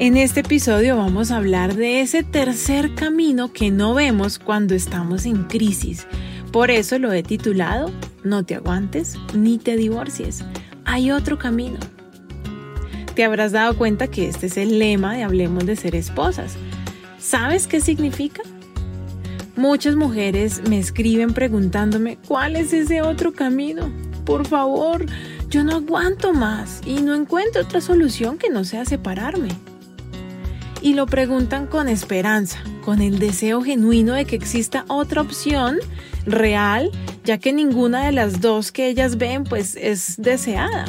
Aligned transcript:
En 0.00 0.16
este 0.16 0.40
episodio 0.40 0.96
vamos 0.96 1.30
a 1.30 1.36
hablar 1.36 1.74
de 1.74 2.00
ese 2.00 2.22
tercer 2.22 2.94
camino 2.94 3.52
que 3.52 3.70
no 3.70 3.92
vemos 3.92 4.38
cuando 4.38 4.74
estamos 4.74 5.26
en 5.26 5.44
crisis. 5.44 6.06
Por 6.52 6.70
eso 6.70 6.98
lo 6.98 7.12
he 7.12 7.22
titulado 7.22 7.90
No 8.24 8.42
te 8.42 8.54
aguantes 8.54 9.18
ni 9.34 9.58
te 9.58 9.76
divorcies. 9.76 10.42
Hay 10.86 11.10
otro 11.10 11.38
camino. 11.38 11.78
Te 13.14 13.24
habrás 13.24 13.52
dado 13.52 13.76
cuenta 13.76 14.06
que 14.06 14.26
este 14.26 14.46
es 14.46 14.56
el 14.56 14.78
lema 14.78 15.16
de 15.16 15.22
Hablemos 15.22 15.66
de 15.66 15.76
ser 15.76 15.94
esposas. 15.94 16.56
¿Sabes 17.18 17.66
qué 17.66 17.82
significa? 17.82 18.40
Muchas 19.54 19.96
mujeres 19.96 20.62
me 20.66 20.78
escriben 20.78 21.34
preguntándome 21.34 22.16
cuál 22.26 22.56
es 22.56 22.72
ese 22.72 23.02
otro 23.02 23.34
camino. 23.34 23.92
Por 24.24 24.46
favor, 24.46 25.04
yo 25.50 25.62
no 25.62 25.76
aguanto 25.76 26.32
más 26.32 26.80
y 26.86 27.02
no 27.02 27.14
encuentro 27.14 27.60
otra 27.60 27.82
solución 27.82 28.38
que 28.38 28.48
no 28.48 28.64
sea 28.64 28.86
separarme 28.86 29.50
y 30.82 30.94
lo 30.94 31.06
preguntan 31.06 31.66
con 31.66 31.88
esperanza, 31.88 32.62
con 32.84 33.00
el 33.02 33.18
deseo 33.18 33.62
genuino 33.62 34.14
de 34.14 34.24
que 34.24 34.36
exista 34.36 34.84
otra 34.88 35.22
opción 35.22 35.78
real, 36.26 36.90
ya 37.24 37.38
que 37.38 37.52
ninguna 37.52 38.06
de 38.06 38.12
las 38.12 38.40
dos 38.40 38.72
que 38.72 38.88
ellas 38.88 39.18
ven 39.18 39.44
pues 39.44 39.76
es 39.76 40.16
deseada. 40.16 40.86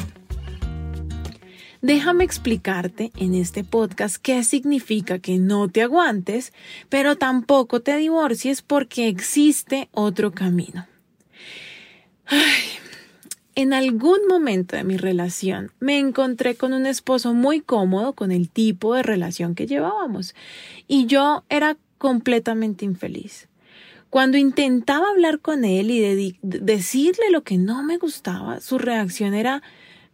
Déjame 1.80 2.22
explicarte 2.22 3.10
en 3.16 3.34
este 3.34 3.64
podcast 3.64 4.16
qué 4.16 4.44
significa 4.44 5.18
que 5.18 5.38
no 5.38 5.68
te 5.68 5.82
aguantes, 5.82 6.52
pero 6.88 7.16
tampoco 7.16 7.80
te 7.80 7.96
divorcies 7.96 8.62
porque 8.62 9.08
existe 9.08 9.88
otro 9.90 10.30
camino. 10.30 10.86
Ay, 12.26 12.81
en 13.54 13.72
algún 13.72 14.26
momento 14.28 14.76
de 14.76 14.84
mi 14.84 14.96
relación 14.96 15.72
me 15.80 15.98
encontré 15.98 16.54
con 16.54 16.72
un 16.72 16.86
esposo 16.86 17.34
muy 17.34 17.60
cómodo 17.60 18.14
con 18.14 18.32
el 18.32 18.48
tipo 18.48 18.94
de 18.94 19.02
relación 19.02 19.54
que 19.54 19.66
llevábamos 19.66 20.34
y 20.88 21.06
yo 21.06 21.44
era 21.48 21.76
completamente 21.98 22.84
infeliz. 22.84 23.48
Cuando 24.10 24.36
intentaba 24.36 25.08
hablar 25.08 25.38
con 25.38 25.64
él 25.64 25.90
y 25.90 26.36
decirle 26.42 27.30
lo 27.30 27.44
que 27.44 27.56
no 27.56 27.82
me 27.82 27.96
gustaba, 27.96 28.60
su 28.60 28.76
reacción 28.76 29.32
era, 29.32 29.62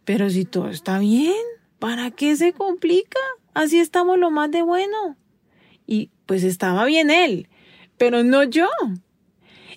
pero 0.05 0.29
si 0.29 0.45
todo 0.45 0.69
está 0.69 0.99
bien, 0.99 1.35
¿para 1.79 2.09
qué 2.11 2.37
se 2.37 2.53
complica? 2.53 3.19
Así 3.53 3.79
estamos 3.79 4.17
lo 4.17 4.31
más 4.31 4.51
de 4.51 4.61
bueno. 4.61 5.17
Y 5.85 6.11
pues 6.25 6.43
estaba 6.43 6.85
bien 6.85 7.09
él, 7.09 7.49
pero 7.97 8.23
no 8.23 8.43
yo. 8.43 8.69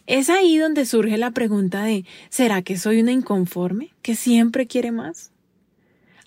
Es 0.06 0.30
ahí 0.30 0.58
donde 0.58 0.84
surge 0.84 1.16
la 1.16 1.30
pregunta 1.30 1.84
de 1.84 2.04
¿será 2.28 2.62
que 2.62 2.76
soy 2.76 3.00
una 3.00 3.12
inconforme 3.12 3.94
que 4.02 4.16
siempre 4.16 4.66
quiere 4.66 4.90
más? 4.90 5.30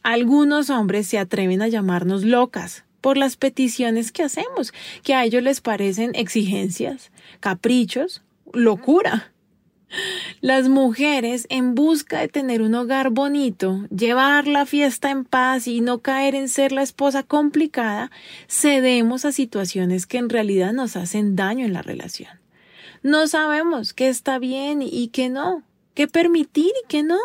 Algunos 0.02 0.70
hombres 0.70 1.08
se 1.08 1.18
atreven 1.18 1.62
a 1.62 1.68
llamarnos 1.68 2.24
locas 2.24 2.86
por 3.02 3.18
las 3.18 3.36
peticiones 3.36 4.12
que 4.12 4.24
hacemos, 4.24 4.74
que 5.04 5.14
a 5.14 5.26
ellos 5.26 5.44
les 5.44 5.62
parecen 5.62 6.16
exigencias, 6.16 7.12
caprichos, 7.40 8.24
locura. 8.54 9.34
Las 10.42 10.70
mujeres, 10.70 11.46
en 11.50 11.76
busca 11.76 12.20
de 12.20 12.28
tener 12.28 12.62
un 12.62 12.76
hogar 12.76 13.10
bonito, 13.10 13.86
llevar 13.96 14.48
la 14.48 14.66
fiesta 14.66 15.12
en 15.12 15.26
paz 15.26 15.68
y 15.68 15.82
no 15.82 16.00
caer 16.00 16.34
en 16.34 16.50
ser 16.50 16.72
la 16.72 16.82
esposa 16.82 17.24
complicada, 17.24 18.10
cedemos 18.48 19.26
a 19.26 19.32
situaciones 19.32 20.06
que 20.06 20.18
en 20.18 20.30
realidad 20.30 20.74
nos 20.74 20.96
hacen 20.96 21.36
daño 21.36 21.66
en 21.66 21.74
la 21.74 21.82
relación. 21.82 22.45
No 23.06 23.28
sabemos 23.28 23.94
qué 23.94 24.08
está 24.08 24.40
bien 24.40 24.82
y 24.82 25.10
qué 25.10 25.30
no, 25.30 25.62
qué 25.94 26.08
permitir 26.08 26.72
y 26.84 26.88
qué 26.88 27.04
no. 27.04 27.20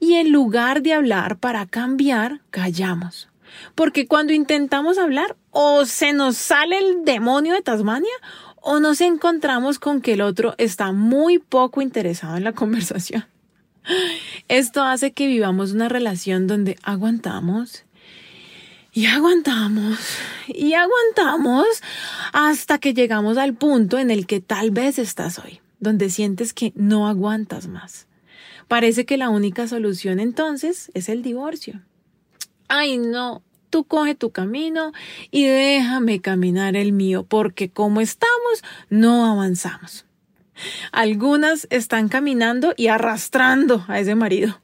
Y 0.00 0.14
en 0.14 0.32
lugar 0.32 0.82
de 0.82 0.94
hablar 0.94 1.38
para 1.38 1.64
cambiar, 1.64 2.40
callamos. 2.50 3.28
Porque 3.76 4.08
cuando 4.08 4.32
intentamos 4.32 4.98
hablar, 4.98 5.36
o 5.52 5.84
se 5.84 6.12
nos 6.12 6.36
sale 6.36 6.76
el 6.78 7.04
demonio 7.04 7.54
de 7.54 7.62
Tasmania, 7.62 8.10
o 8.56 8.80
nos 8.80 9.00
encontramos 9.00 9.78
con 9.78 10.00
que 10.00 10.14
el 10.14 10.22
otro 10.22 10.56
está 10.58 10.90
muy 10.90 11.38
poco 11.38 11.82
interesado 11.82 12.36
en 12.36 12.42
la 12.42 12.52
conversación. 12.60 13.24
Esto 14.48 14.82
hace 14.82 15.12
que 15.12 15.28
vivamos 15.28 15.70
una 15.70 15.88
relación 15.88 16.48
donde 16.48 16.76
aguantamos 16.82 17.84
y 18.92 19.06
aguantamos 19.06 19.98
y 20.48 20.74
aguantamos 20.74 21.66
hasta 22.32 22.78
que 22.78 22.94
llegamos 22.94 23.38
al 23.38 23.54
punto 23.54 23.98
en 23.98 24.10
el 24.10 24.26
que 24.26 24.40
tal 24.40 24.70
vez 24.70 24.98
estás 24.98 25.38
hoy, 25.38 25.60
donde 25.78 26.10
sientes 26.10 26.52
que 26.52 26.72
no 26.74 27.06
aguantas 27.06 27.68
más. 27.68 28.06
Parece 28.68 29.04
que 29.04 29.16
la 29.16 29.30
única 29.30 29.66
solución 29.68 30.20
entonces 30.20 30.90
es 30.94 31.08
el 31.08 31.22
divorcio. 31.22 31.80
Ay, 32.68 32.98
no, 32.98 33.42
tú 33.68 33.84
coge 33.84 34.14
tu 34.14 34.30
camino 34.30 34.92
y 35.30 35.46
déjame 35.46 36.20
caminar 36.20 36.76
el 36.76 36.92
mío, 36.92 37.24
porque 37.24 37.70
como 37.70 38.00
estamos, 38.00 38.62
no 38.88 39.26
avanzamos. 39.26 40.06
Algunas 40.92 41.66
están 41.70 42.08
caminando 42.08 42.74
y 42.76 42.88
arrastrando 42.88 43.84
a 43.88 43.98
ese 43.98 44.14
marido. 44.14 44.60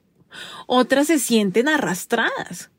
Otras 0.67 1.07
se 1.07 1.19
sienten 1.19 1.69
arrastradas 1.69 2.71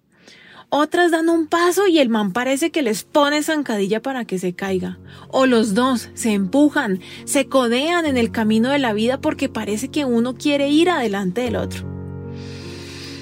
otras 0.69 1.11
dan 1.11 1.29
un 1.29 1.47
paso 1.47 1.88
y 1.88 2.00
el 2.00 2.09
man 2.09 2.33
parece 2.33 2.72
que 2.72 2.81
les 2.81 3.03
pone 3.03 3.41
zancadilla 3.41 4.01
para 4.01 4.25
que 4.25 4.38
se 4.38 4.53
caiga. 4.53 5.00
O 5.29 5.45
los 5.45 5.73
dos 5.73 6.09
se 6.13 6.33
empujan, 6.33 7.00
se 7.25 7.47
codean 7.47 8.05
en 8.05 8.17
el 8.17 8.31
camino 8.31 8.69
de 8.69 8.79
la 8.79 8.94
vida 8.94 9.22
porque 9.22 9.50
parece 9.50 9.89
que 9.89 10.06
uno 10.06 10.35
quiere 10.35 10.69
ir 10.69 10.89
adelante 10.89 11.41
del 11.41 11.56
otro. 11.56 11.85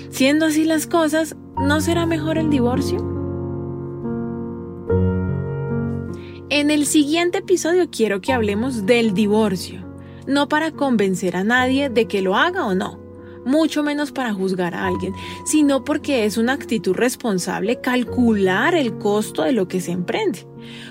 Siendo 0.09 0.47
así 0.47 0.63
las 0.63 0.87
cosas, 0.87 1.35
¿no 1.57 1.81
será 1.81 2.05
mejor 2.05 2.37
el 2.37 2.49
divorcio? 2.49 2.97
En 6.49 6.71
el 6.71 6.85
siguiente 6.85 7.39
episodio 7.39 7.89
quiero 7.91 8.21
que 8.21 8.31
hablemos 8.31 8.85
del 8.85 9.13
divorcio, 9.13 9.85
no 10.25 10.47
para 10.47 10.71
convencer 10.71 11.35
a 11.35 11.43
nadie 11.43 11.89
de 11.89 12.07
que 12.07 12.21
lo 12.21 12.35
haga 12.35 12.65
o 12.65 12.75
no, 12.75 13.04
mucho 13.45 13.83
menos 13.83 14.11
para 14.11 14.33
juzgar 14.33 14.73
a 14.73 14.85
alguien, 14.85 15.13
sino 15.45 15.83
porque 15.83 16.25
es 16.25 16.37
una 16.37 16.53
actitud 16.53 16.93
responsable 16.93 17.79
calcular 17.79 18.75
el 18.75 18.97
costo 18.97 19.43
de 19.43 19.53
lo 19.53 19.67
que 19.67 19.79
se 19.79 19.91
emprende. 19.91 20.47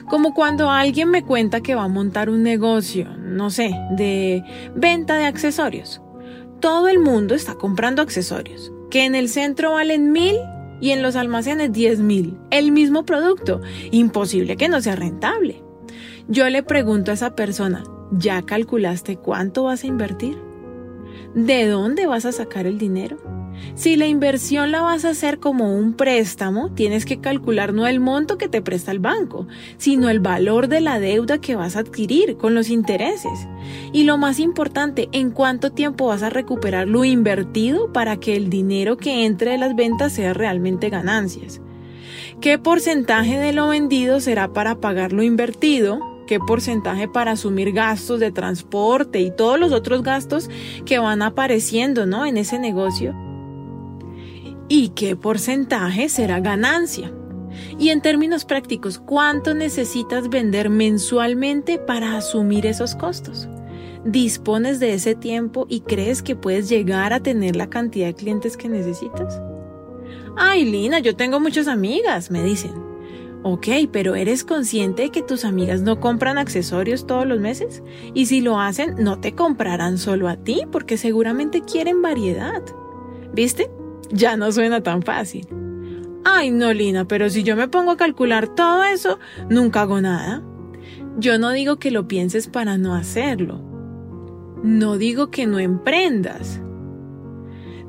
Como 0.09 0.33
cuando 0.33 0.71
alguien 0.71 1.11
me 1.11 1.25
cuenta 1.25 1.61
que 1.61 1.75
va 1.75 1.85
a 1.85 1.89
montar 1.89 2.31
un 2.31 2.43
negocio, 2.43 3.09
no 3.19 3.51
sé, 3.51 3.75
de 3.97 4.43
venta 4.75 5.17
de 5.17 5.27
accesorios. 5.27 6.01
Todo 6.61 6.89
el 6.89 6.99
mundo 6.99 7.35
está 7.35 7.57
comprando 7.57 8.01
accesorios, 8.01 8.73
que 8.91 9.05
en 9.05 9.15
el 9.15 9.29
centro 9.29 9.73
valen 9.73 10.13
mil 10.13 10.37
y 10.81 10.91
en 10.91 11.03
los 11.03 11.17
almacenes 11.17 11.73
diez 11.73 11.99
mil. 11.99 12.39
El 12.51 12.71
mismo 12.71 13.05
producto. 13.05 13.61
Imposible 13.91 14.57
que 14.57 14.69
no 14.69 14.81
sea 14.81 14.97
rentable. 14.97 15.63
Yo 16.29 16.49
le 16.49 16.63
pregunto 16.63 17.11
a 17.11 17.15
esa 17.15 17.35
persona, 17.35 17.85
¿ya 18.13 18.43
calculaste 18.43 19.17
cuánto 19.17 19.65
vas 19.65 19.83
a 19.85 19.87
invertir? 19.87 20.39
¿De 21.35 21.67
dónde 21.67 22.07
vas 22.07 22.25
a 22.25 22.33
sacar 22.33 22.67
el 22.67 22.79
dinero? 22.79 23.19
Si 23.75 23.97
la 23.97 24.07
inversión 24.07 24.71
la 24.71 24.83
vas 24.83 25.05
a 25.05 25.11
hacer 25.11 25.39
como 25.39 25.77
un 25.77 25.95
préstamo, 25.95 26.71
tienes 26.73 27.05
que 27.05 27.21
calcular 27.21 27.73
no 27.73 27.87
el 27.87 28.01
monto 28.01 28.39
que 28.39 28.49
te 28.49 28.63
presta 28.63 28.91
el 28.91 28.99
banco, 28.99 29.47
sino 29.79 30.11
el 30.11 30.21
valor 30.21 30.69
de 30.69 30.81
la 30.81 31.01
deuda 31.01 31.39
que 31.39 31.57
vas 31.57 31.77
a 31.77 31.81
adquirir 31.81 32.37
con 32.37 32.55
los 32.55 32.71
intereses. 32.71 33.49
Y 33.93 34.05
lo 34.05 34.17
más 34.17 34.39
importante, 34.39 35.09
en 35.13 35.31
cuánto 35.31 35.73
tiempo 35.73 36.07
vas 36.07 36.23
a 36.23 36.31
recuperar 36.31 36.89
lo 36.89 37.05
invertido 37.05 37.93
para 37.93 38.19
que 38.19 38.37
el 38.37 38.51
dinero 38.51 38.97
que 38.97 39.25
entre 39.25 39.53
de 39.53 39.59
las 39.59 39.75
ventas 39.75 40.13
sea 40.13 40.35
realmente 40.35 40.91
ganancias. 40.91 41.61
¿Qué 42.41 42.59
porcentaje 42.59 43.39
de 43.39 43.53
lo 43.53 43.69
vendido 43.69 44.21
será 44.21 44.53
para 44.53 44.77
pagar 44.77 45.13
lo 45.13 45.23
invertido? 45.23 46.14
Qué 46.25 46.41
porcentaje 46.41 47.09
para 47.09 47.33
asumir 47.33 47.73
gastos 47.73 48.21
de 48.21 48.33
transporte 48.33 49.21
y 49.21 49.31
todos 49.31 49.59
los 49.59 49.73
otros 49.73 50.03
gastos 50.03 50.51
que 50.85 50.99
van 50.99 51.23
apareciendo, 51.23 52.07
¿no? 52.07 52.27
En 52.27 52.37
ese 52.37 52.59
negocio. 52.59 53.15
Y 54.69 54.91
qué 54.91 55.17
porcentaje 55.17 56.09
será 56.09 56.41
ganancia. 56.41 57.13
Y 57.79 57.91
en 57.91 58.01
términos 58.01 58.45
prácticos, 58.45 58.99
¿cuánto 58.99 59.55
necesitas 59.55 60.29
vender 60.29 60.71
mensualmente 60.71 61.79
para 61.79 62.17
asumir 62.17 62.67
esos 62.67 62.95
costos? 62.95 63.49
¿Dispones 64.05 64.81
de 64.81 64.95
ese 64.95 65.15
tiempo 65.15 65.67
y 65.69 65.81
crees 65.81 66.23
que 66.23 66.37
puedes 66.37 66.69
llegar 66.69 67.13
a 67.13 67.21
tener 67.21 67.57
la 67.57 67.71
cantidad 67.71 68.07
de 68.07 68.15
clientes 68.15 68.57
que 68.57 68.69
necesitas? 68.69 69.41
Ay, 70.37 70.65
Lina, 70.65 70.99
yo 70.99 71.15
tengo 71.17 71.41
muchas 71.41 71.69
amigas, 71.69 72.31
me 72.31 72.43
dicen. 72.43 72.94
Ok, 73.47 73.69
pero 73.93 74.15
¿eres 74.15 74.43
consciente 74.43 75.03
de 75.03 75.11
que 75.11 75.23
tus 75.23 75.45
amigas 75.45 75.83
no 75.83 76.01
compran 76.01 76.39
accesorios 76.39 77.07
todos 77.07 77.27
los 77.27 77.41
meses? 77.41 77.83
Y 78.15 78.25
si 78.25 78.41
lo 78.41 78.59
hacen, 78.59 78.95
no 78.99 79.21
te 79.21 79.35
comprarán 79.35 79.99
solo 79.99 80.29
a 80.29 80.37
ti, 80.37 80.63
porque 80.73 80.97
seguramente 80.97 81.61
quieren 81.61 82.01
variedad. 82.01 82.63
¿Viste? 83.35 83.71
Ya 84.11 84.39
no 84.39 84.51
suena 84.51 84.83
tan 84.83 85.03
fácil. 85.03 85.47
Ay, 86.25 86.53
no, 86.53 86.73
Lina, 86.73 87.07
pero 87.07 87.29
si 87.29 87.43
yo 87.43 87.55
me 87.55 87.69
pongo 87.69 87.91
a 87.91 87.97
calcular 87.99 88.49
todo 88.49 88.83
eso, 88.83 89.19
nunca 89.51 89.83
hago 89.83 90.01
nada. 90.01 90.43
Yo 91.19 91.39
no 91.39 91.51
digo 91.51 91.77
que 91.77 91.91
lo 91.91 92.09
pienses 92.09 92.49
para 92.49 92.79
no 92.79 92.95
hacerlo. 92.95 93.61
No 94.63 94.97
digo 94.97 95.31
que 95.31 95.47
no 95.47 95.59
emprendas. 95.59 96.63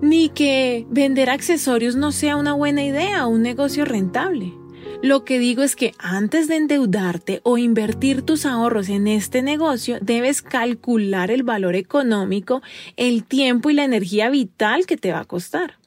Ni 0.02 0.28
que 0.28 0.86
vender 0.90 1.30
accesorios 1.30 1.96
no 1.96 2.12
sea 2.12 2.36
una 2.36 2.52
buena 2.52 2.84
idea 2.84 3.26
o 3.26 3.30
un 3.30 3.42
negocio 3.42 3.86
rentable. 3.86 4.54
Lo 5.02 5.24
que 5.24 5.40
digo 5.40 5.62
es 5.62 5.76
que 5.76 5.94
antes 6.00 6.48
de 6.48 6.56
endeudarte 6.56 7.42
o 7.44 7.58
invertir 7.58 8.22
tus 8.22 8.46
ahorros 8.46 8.90
en 8.90 9.08
este 9.08 9.42
negocio, 9.42 9.98
debes 10.02 10.42
calcular 10.42 11.32
el 11.32 11.44
valor 11.44 11.76
económico, 11.76 12.62
el 12.98 13.24
tiempo 13.24 13.70
y 13.70 13.74
la 13.74 13.84
energía 13.84 14.30
vital 14.30 14.86
que 14.86 14.98
te 14.98 15.12
va 15.12 15.20
a 15.20 15.26
costar. 15.26 15.78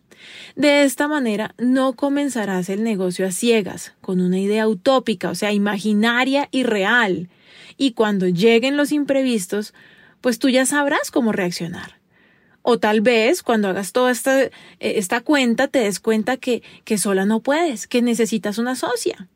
De 0.56 0.84
esta 0.84 1.08
manera 1.08 1.54
no 1.58 1.94
comenzarás 1.94 2.68
el 2.68 2.84
negocio 2.84 3.26
a 3.26 3.30
ciegas, 3.30 3.94
con 4.00 4.20
una 4.20 4.38
idea 4.38 4.68
utópica, 4.68 5.30
o 5.30 5.34
sea, 5.34 5.52
imaginaria 5.52 6.48
y 6.50 6.62
real. 6.62 7.28
Y 7.76 7.92
cuando 7.92 8.28
lleguen 8.28 8.76
los 8.76 8.92
imprevistos, 8.92 9.74
pues 10.20 10.38
tú 10.38 10.48
ya 10.48 10.66
sabrás 10.66 11.10
cómo 11.10 11.32
reaccionar. 11.32 11.97
O 12.70 12.78
tal 12.78 13.00
vez 13.00 13.42
cuando 13.42 13.68
hagas 13.68 13.92
toda 13.92 14.10
esta, 14.10 14.42
eh, 14.42 14.50
esta 14.80 15.22
cuenta 15.22 15.68
te 15.68 15.78
des 15.78 16.00
cuenta 16.00 16.36
que, 16.36 16.62
que 16.84 16.98
sola 16.98 17.24
no 17.24 17.40
puedes, 17.40 17.86
que 17.86 18.02
necesitas 18.02 18.58
una 18.58 18.76
socia. 18.76 19.26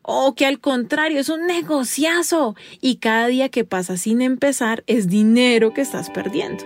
O 0.00 0.34
que 0.34 0.46
al 0.46 0.58
contrario 0.58 1.20
es 1.20 1.28
un 1.28 1.46
negociazo 1.46 2.56
y 2.80 2.96
cada 2.96 3.26
día 3.26 3.50
que 3.50 3.64
pasa 3.64 3.98
sin 3.98 4.22
empezar 4.22 4.84
es 4.86 5.06
dinero 5.06 5.74
que 5.74 5.82
estás 5.82 6.08
perdiendo. 6.08 6.64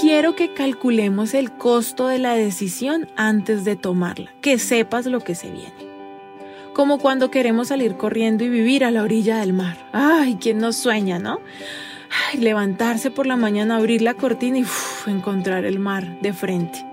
quiero 0.00 0.34
que 0.34 0.54
calculemos 0.54 1.34
el 1.34 1.52
costo 1.52 2.06
de 2.06 2.18
la 2.18 2.34
decisión 2.34 3.08
antes 3.16 3.64
de 3.64 3.76
tomarla, 3.76 4.32
que 4.40 4.58
sepas 4.58 5.06
lo 5.06 5.20
que 5.20 5.34
se 5.34 5.50
viene. 5.50 5.87
Como 6.78 6.98
cuando 6.98 7.32
queremos 7.32 7.66
salir 7.68 7.96
corriendo 7.96 8.44
y 8.44 8.48
vivir 8.48 8.84
a 8.84 8.92
la 8.92 9.02
orilla 9.02 9.38
del 9.38 9.52
mar. 9.52 9.76
Ay, 9.92 10.38
¿quién 10.40 10.58
nos 10.58 10.76
sueña, 10.76 11.18
no? 11.18 11.40
Levantarse 12.38 13.10
por 13.10 13.26
la 13.26 13.36
mañana, 13.36 13.78
abrir 13.78 14.00
la 14.00 14.14
cortina 14.14 14.58
y 14.58 14.64
encontrar 15.10 15.64
el 15.64 15.80
mar 15.80 16.20
de 16.20 16.32
frente. 16.32 16.86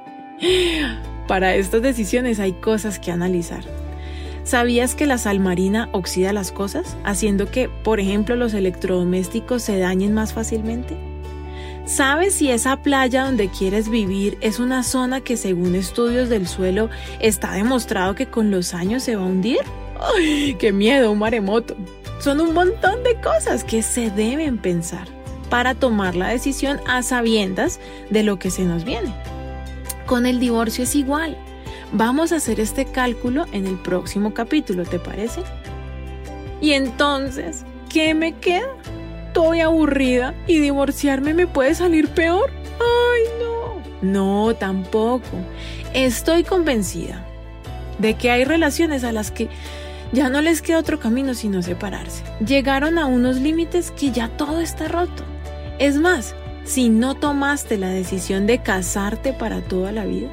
Para 1.28 1.54
estas 1.54 1.84
decisiones 1.84 2.40
hay 2.40 2.54
cosas 2.54 2.98
que 2.98 3.12
analizar. 3.12 3.64
¿Sabías 4.44 4.96
que 4.96 5.06
la 5.06 5.20
sal 5.20 5.40
marina 5.40 5.90
oxida 5.92 6.34
las 6.34 6.52
cosas, 6.52 6.98
haciendo 7.04 7.52
que, 7.52 7.70
por 7.70 8.00
ejemplo, 8.00 8.36
los 8.36 8.56
electrodomésticos 8.56 9.62
se 9.62 9.78
dañen 9.78 10.16
más 10.16 10.34
fácilmente? 10.34 10.98
¿Sabes 11.86 12.34
si 12.34 12.50
esa 12.50 12.78
playa 12.78 13.26
donde 13.26 13.50
quieres 13.50 13.90
vivir 13.90 14.40
es 14.42 14.60
una 14.60 14.82
zona 14.82 15.22
que 15.22 15.38
según 15.38 15.76
estudios 15.76 16.30
del 16.30 16.48
suelo 16.48 16.90
está 17.20 17.52
demostrado 17.52 18.16
que 18.16 18.26
con 18.26 18.50
los 18.50 18.74
años 18.74 19.04
se 19.04 19.16
va 19.16 19.22
a 19.22 19.28
hundir? 19.28 19.60
¡Ay, 20.16 20.56
qué 20.56 20.72
miedo, 20.72 21.12
un 21.12 21.20
maremoto! 21.20 21.76
Son 22.20 22.42
un 22.42 22.56
montón 22.56 23.04
de 23.04 23.22
cosas 23.22 23.64
que 23.64 23.84
se 23.84 24.10
deben 24.10 24.58
pensar 24.58 25.08
para 25.52 25.76
tomar 25.76 26.16
la 26.16 26.30
decisión 26.30 26.80
a 26.88 27.04
sabiendas 27.04 27.80
de 28.10 28.24
lo 28.24 28.40
que 28.40 28.50
se 28.50 28.64
nos 28.64 28.84
viene. 28.84 29.14
Con 30.08 30.26
el 30.26 30.40
divorcio 30.40 30.86
es 30.86 30.96
igual. 30.96 31.38
Vamos 31.92 32.32
a 32.32 32.38
hacer 32.38 32.60
este 32.60 32.86
cálculo 32.86 33.46
en 33.52 33.68
el 33.68 33.78
próximo 33.78 34.34
capítulo, 34.34 34.86
¿te 34.86 34.98
parece? 34.98 35.44
Y 36.62 36.72
entonces, 36.72 37.64
¿qué 37.90 38.16
me 38.16 38.34
queda? 38.34 38.76
Estoy 39.36 39.60
aburrida 39.60 40.34
y 40.48 40.60
divorciarme 40.60 41.34
me 41.34 41.46
puede 41.46 41.76
salir 41.76 42.08
peor. 42.08 42.50
Ay, 42.80 43.22
no. 43.38 44.48
No, 44.48 44.56
tampoco. 44.56 45.28
Estoy 45.94 46.46
convencida 46.46 47.22
de 48.00 48.14
que 48.14 48.32
hay 48.32 48.46
relaciones 48.46 49.04
a 49.04 49.12
las 49.12 49.32
que 49.32 49.50
ya 50.14 50.30
no 50.30 50.40
les 50.40 50.62
queda 50.62 50.80
otro 50.80 51.02
camino 51.02 51.34
sino 51.34 51.62
separarse. 51.62 52.24
Llegaron 52.46 52.98
a 52.98 53.08
unos 53.08 53.36
límites 53.36 53.92
que 53.92 54.12
ya 54.12 54.30
todo 54.30 54.62
está 54.62 54.88
roto. 54.88 55.24
Es 55.80 55.98
más, 55.98 56.34
si 56.64 56.88
no 56.88 57.16
tomaste 57.16 57.78
la 57.78 57.90
decisión 57.90 58.48
de 58.48 58.60
casarte 58.60 59.34
para 59.34 59.60
toda 59.60 59.92
la 59.92 60.06
vida, 60.06 60.30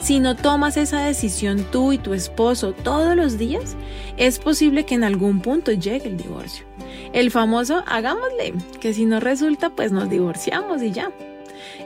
si 0.00 0.20
no 0.20 0.36
tomas 0.36 0.78
esa 0.78 1.02
decisión 1.02 1.66
tú 1.70 1.92
y 1.92 1.98
tu 1.98 2.14
esposo 2.14 2.72
todos 2.72 3.14
los 3.14 3.36
días, 3.36 3.76
es 4.16 4.38
posible 4.38 4.86
que 4.86 4.94
en 4.94 5.04
algún 5.04 5.42
punto 5.42 5.70
llegue 5.70 6.08
el 6.08 6.16
divorcio. 6.16 6.67
El 7.12 7.30
famoso 7.30 7.82
hagámosle, 7.86 8.54
que 8.80 8.92
si 8.92 9.06
no 9.06 9.20
resulta, 9.20 9.70
pues 9.70 9.92
nos 9.92 10.10
divorciamos 10.10 10.82
y 10.82 10.92
ya. 10.92 11.10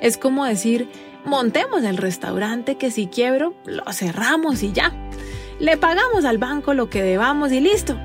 Es 0.00 0.18
como 0.18 0.44
decir, 0.44 0.88
montemos 1.24 1.84
el 1.84 1.96
restaurante 1.96 2.76
que 2.76 2.90
si 2.90 3.06
quiebro, 3.06 3.54
lo 3.64 3.84
cerramos 3.92 4.62
y 4.62 4.72
ya. 4.72 4.92
Le 5.58 5.76
pagamos 5.76 6.24
al 6.24 6.38
banco 6.38 6.74
lo 6.74 6.90
que 6.90 7.02
debamos 7.02 7.52
y 7.52 7.60
listo. 7.60 7.96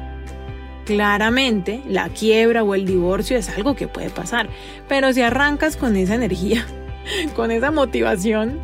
Claramente, 0.85 1.81
la 1.87 2.09
quiebra 2.09 2.63
o 2.63 2.75
el 2.75 2.85
divorcio 2.85 3.37
es 3.37 3.49
algo 3.49 3.75
que 3.75 3.87
puede 3.87 4.09
pasar, 4.09 4.47
pero 4.87 5.11
si 5.11 5.21
arrancas 5.21 5.75
con 5.75 5.97
esa 5.97 6.15
energía, 6.15 6.65
con 7.35 7.51
esa 7.51 7.71
motivación, 7.71 8.59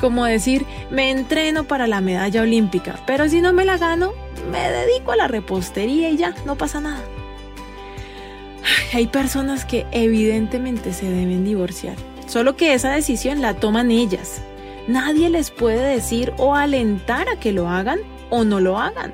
como 0.00 0.26
decir, 0.26 0.66
me 0.90 1.10
entreno 1.10 1.64
para 1.64 1.86
la 1.86 2.00
medalla 2.00 2.42
olímpica, 2.42 2.96
pero 3.06 3.28
si 3.28 3.40
no 3.40 3.52
me 3.52 3.64
la 3.64 3.78
gano, 3.78 4.12
me 4.50 4.70
dedico 4.70 5.12
a 5.12 5.16
la 5.16 5.28
repostería 5.28 6.10
y 6.10 6.16
ya, 6.18 6.34
no 6.44 6.56
pasa 6.56 6.80
nada. 6.80 7.00
Hay 8.92 9.06
personas 9.06 9.64
que 9.64 9.86
evidentemente 9.92 10.92
se 10.92 11.06
deben 11.10 11.44
divorciar, 11.44 11.96
solo 12.26 12.56
que 12.56 12.74
esa 12.74 12.90
decisión 12.90 13.40
la 13.40 13.54
toman 13.54 13.90
ellas. 13.90 14.42
Nadie 14.88 15.30
les 15.30 15.50
puede 15.50 15.82
decir 15.94 16.32
o 16.38 16.54
alentar 16.54 17.28
a 17.28 17.38
que 17.38 17.52
lo 17.52 17.68
hagan 17.68 17.98
o 18.30 18.44
no 18.44 18.60
lo 18.60 18.78
hagan. 18.78 19.12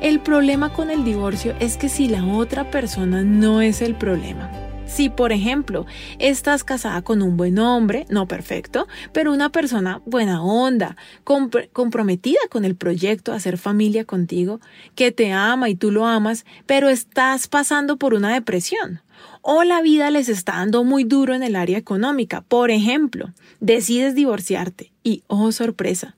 El 0.00 0.20
problema 0.20 0.72
con 0.72 0.90
el 0.90 1.04
divorcio 1.04 1.54
es 1.60 1.76
que 1.76 1.88
si 1.88 2.08
la 2.08 2.24
otra 2.24 2.70
persona 2.70 3.22
no 3.22 3.60
es 3.60 3.82
el 3.82 3.94
problema, 3.94 4.50
si, 4.92 5.08
por 5.08 5.32
ejemplo, 5.32 5.86
estás 6.18 6.64
casada 6.64 7.00
con 7.00 7.22
un 7.22 7.36
buen 7.38 7.58
hombre, 7.58 8.04
no 8.10 8.28
perfecto, 8.28 8.86
pero 9.12 9.32
una 9.32 9.50
persona 9.50 10.02
buena 10.04 10.42
onda, 10.42 10.96
comprometida 11.24 12.40
con 12.50 12.66
el 12.66 12.76
proyecto, 12.76 13.32
hacer 13.32 13.56
familia 13.56 14.04
contigo, 14.04 14.60
que 14.94 15.10
te 15.10 15.32
ama 15.32 15.70
y 15.70 15.76
tú 15.76 15.90
lo 15.90 16.06
amas, 16.06 16.44
pero 16.66 16.90
estás 16.90 17.48
pasando 17.48 17.96
por 17.96 18.12
una 18.12 18.34
depresión. 18.34 19.00
O 19.40 19.64
la 19.64 19.80
vida 19.80 20.10
les 20.10 20.28
está 20.28 20.56
dando 20.56 20.84
muy 20.84 21.04
duro 21.04 21.34
en 21.34 21.42
el 21.42 21.56
área 21.56 21.78
económica. 21.78 22.42
Por 22.42 22.70
ejemplo, 22.70 23.32
decides 23.60 24.14
divorciarte 24.14 24.92
y, 25.02 25.24
oh 25.26 25.52
sorpresa, 25.52 26.16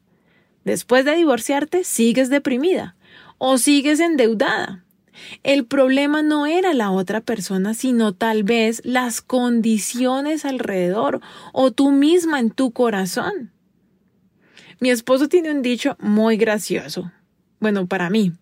después 0.65 1.05
de 1.05 1.15
divorciarte 1.15 1.85
sigues 1.85 2.29
deprimida 2.29 2.97
o 3.39 3.57
sigues 3.57 4.01
endeudada 4.01 4.84
el 5.43 5.65
problema 5.65 6.23
no 6.23 6.47
era 6.47 6.75
la 6.75 6.91
otra 6.91 7.21
persona, 7.21 7.75
sino 7.75 8.13
tal 8.13 8.43
vez 8.43 8.83
las 8.85 9.21
condiciones 9.21 10.45
alrededor 10.45 11.21
o 11.53 11.71
tú 11.71 11.91
misma 11.91 12.41
en 12.41 12.51
tu 12.51 12.73
corazón. 12.73 13.53
Mi 14.81 14.91
esposo 14.91 15.29
tiene 15.29 15.51
un 15.51 15.63
dicho 15.63 15.97
muy 16.01 16.37
gracioso. 16.37 17.11
Bueno, 17.61 17.87
para 17.87 18.11
mí. 18.11 18.33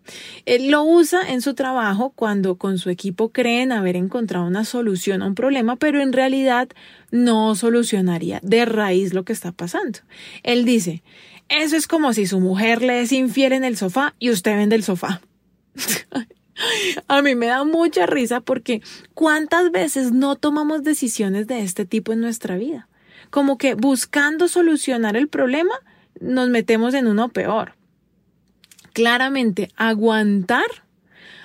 Él 0.47 0.73
lo 0.73 0.83
usa 0.83 1.21
en 1.29 1.43
su 1.43 1.55
trabajo 1.55 2.11
cuando 2.11 2.57
con 2.57 2.79
su 2.79 2.91
equipo 2.91 3.31
creen 3.31 3.71
haber 3.71 3.95
encontrado 3.95 4.47
una 4.47 4.65
solución 4.65 5.23
a 5.23 5.27
un 5.27 5.37
problema, 5.37 5.77
pero 5.77 6.03
en 6.03 6.13
realidad 6.13 6.69
no 7.13 7.55
solucionaría 7.55 8.41
de 8.43 8.65
raíz 8.65 9.15
lo 9.15 9.25
que 9.25 9.33
está 9.33 9.53
pasando. 9.53 10.01
Él 10.43 10.65
dice, 10.65 11.05
eso 11.49 11.77
es 11.77 11.87
como 11.87 12.13
si 12.15 12.27
su 12.27 12.41
mujer 12.41 12.83
le 12.83 13.01
es 13.01 13.13
infiel 13.13 13.53
en 13.53 13.63
el 13.63 13.77
sofá 13.77 14.15
y 14.19 14.31
usted 14.31 14.57
vende 14.57 14.75
el 14.75 14.83
sofá. 14.83 15.21
A 17.09 17.23
mí 17.23 17.35
me 17.35 17.47
da 17.47 17.65
mucha 17.65 18.07
risa 18.07 18.41
porque 18.41 18.83
cuántas 19.15 19.71
veces 19.71 20.13
no 20.13 20.37
tomamos 20.37 20.83
decisiones 20.83 21.47
de 21.47 21.61
este 21.63 21.85
tipo 21.85 22.13
en 22.13 22.21
nuestra 22.21 22.57
vida. 22.57 22.89
Como 23.31 23.59
que 23.59 23.75
buscando 23.75 24.49
solucionar 24.49 25.17
el 25.17 25.29
problema, 25.29 25.75
nos 26.21 26.49
metemos 26.49 26.95
en 26.95 27.07
uno 27.07 27.29
peor. 27.31 27.75
Claramente, 28.93 29.71
aguantar 29.77 30.67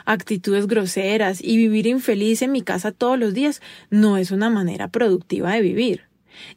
actitudes 0.06 0.68
groseras 0.68 1.44
y 1.44 1.58
vivir 1.58 1.86
infeliz 1.86 2.42
en 2.42 2.52
mi 2.52 2.62
casa 2.62 2.92
todos 2.92 3.20
los 3.20 3.34
días 3.34 3.62
no 3.90 4.18
es 4.18 4.32
una 4.32 4.50
manera 4.50 4.88
productiva 4.88 5.52
de 5.52 5.62
vivir. 5.62 6.07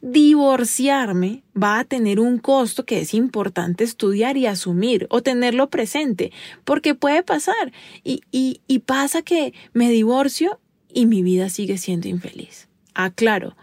Divorciarme 0.01 1.43
va 1.61 1.79
a 1.79 1.83
tener 1.83 2.19
un 2.19 2.37
costo 2.37 2.85
que 2.85 3.01
es 3.01 3.13
importante 3.13 3.83
estudiar 3.83 4.37
y 4.37 4.45
asumir 4.45 5.07
o 5.09 5.21
tenerlo 5.21 5.69
presente, 5.69 6.31
porque 6.63 6.95
puede 6.95 7.23
pasar. 7.23 7.71
Y, 8.03 8.21
y, 8.31 8.79
pasa 8.79 9.21
que 9.21 9.53
me 9.73 9.89
divorcio 9.89 10.59
y 10.93 11.05
mi 11.05 11.21
vida 11.21 11.49
sigue 11.49 11.77
siendo 11.77 12.07
infeliz. 12.07 12.67
Aclaro, 12.93 13.55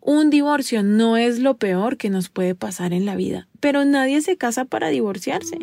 un 0.00 0.30
divorcio 0.30 0.82
no 0.82 1.16
es 1.16 1.40
lo 1.40 1.56
peor 1.56 1.96
que 1.96 2.10
nos 2.10 2.28
puede 2.28 2.54
pasar 2.54 2.92
en 2.92 3.06
la 3.06 3.16
vida, 3.16 3.48
pero 3.60 3.84
nadie 3.84 4.20
se 4.20 4.36
casa 4.36 4.64
para 4.64 4.88
divorciarse. 4.88 5.58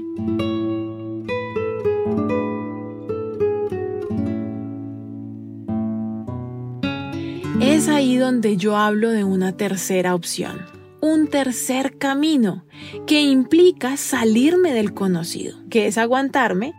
Es 7.61 7.87
ahí 7.87 8.17
donde 8.17 8.57
yo 8.57 8.75
hablo 8.77 9.11
de 9.11 9.23
una 9.23 9.55
tercera 9.55 10.15
opción, 10.15 10.65
un 11.01 11.27
tercer 11.27 11.97
camino 11.97 12.65
que 13.05 13.21
implica 13.21 13.95
salirme 13.97 14.73
del 14.73 14.93
conocido, 14.93 15.57
que 15.69 15.87
es 15.87 15.97
aguantarme 15.97 16.73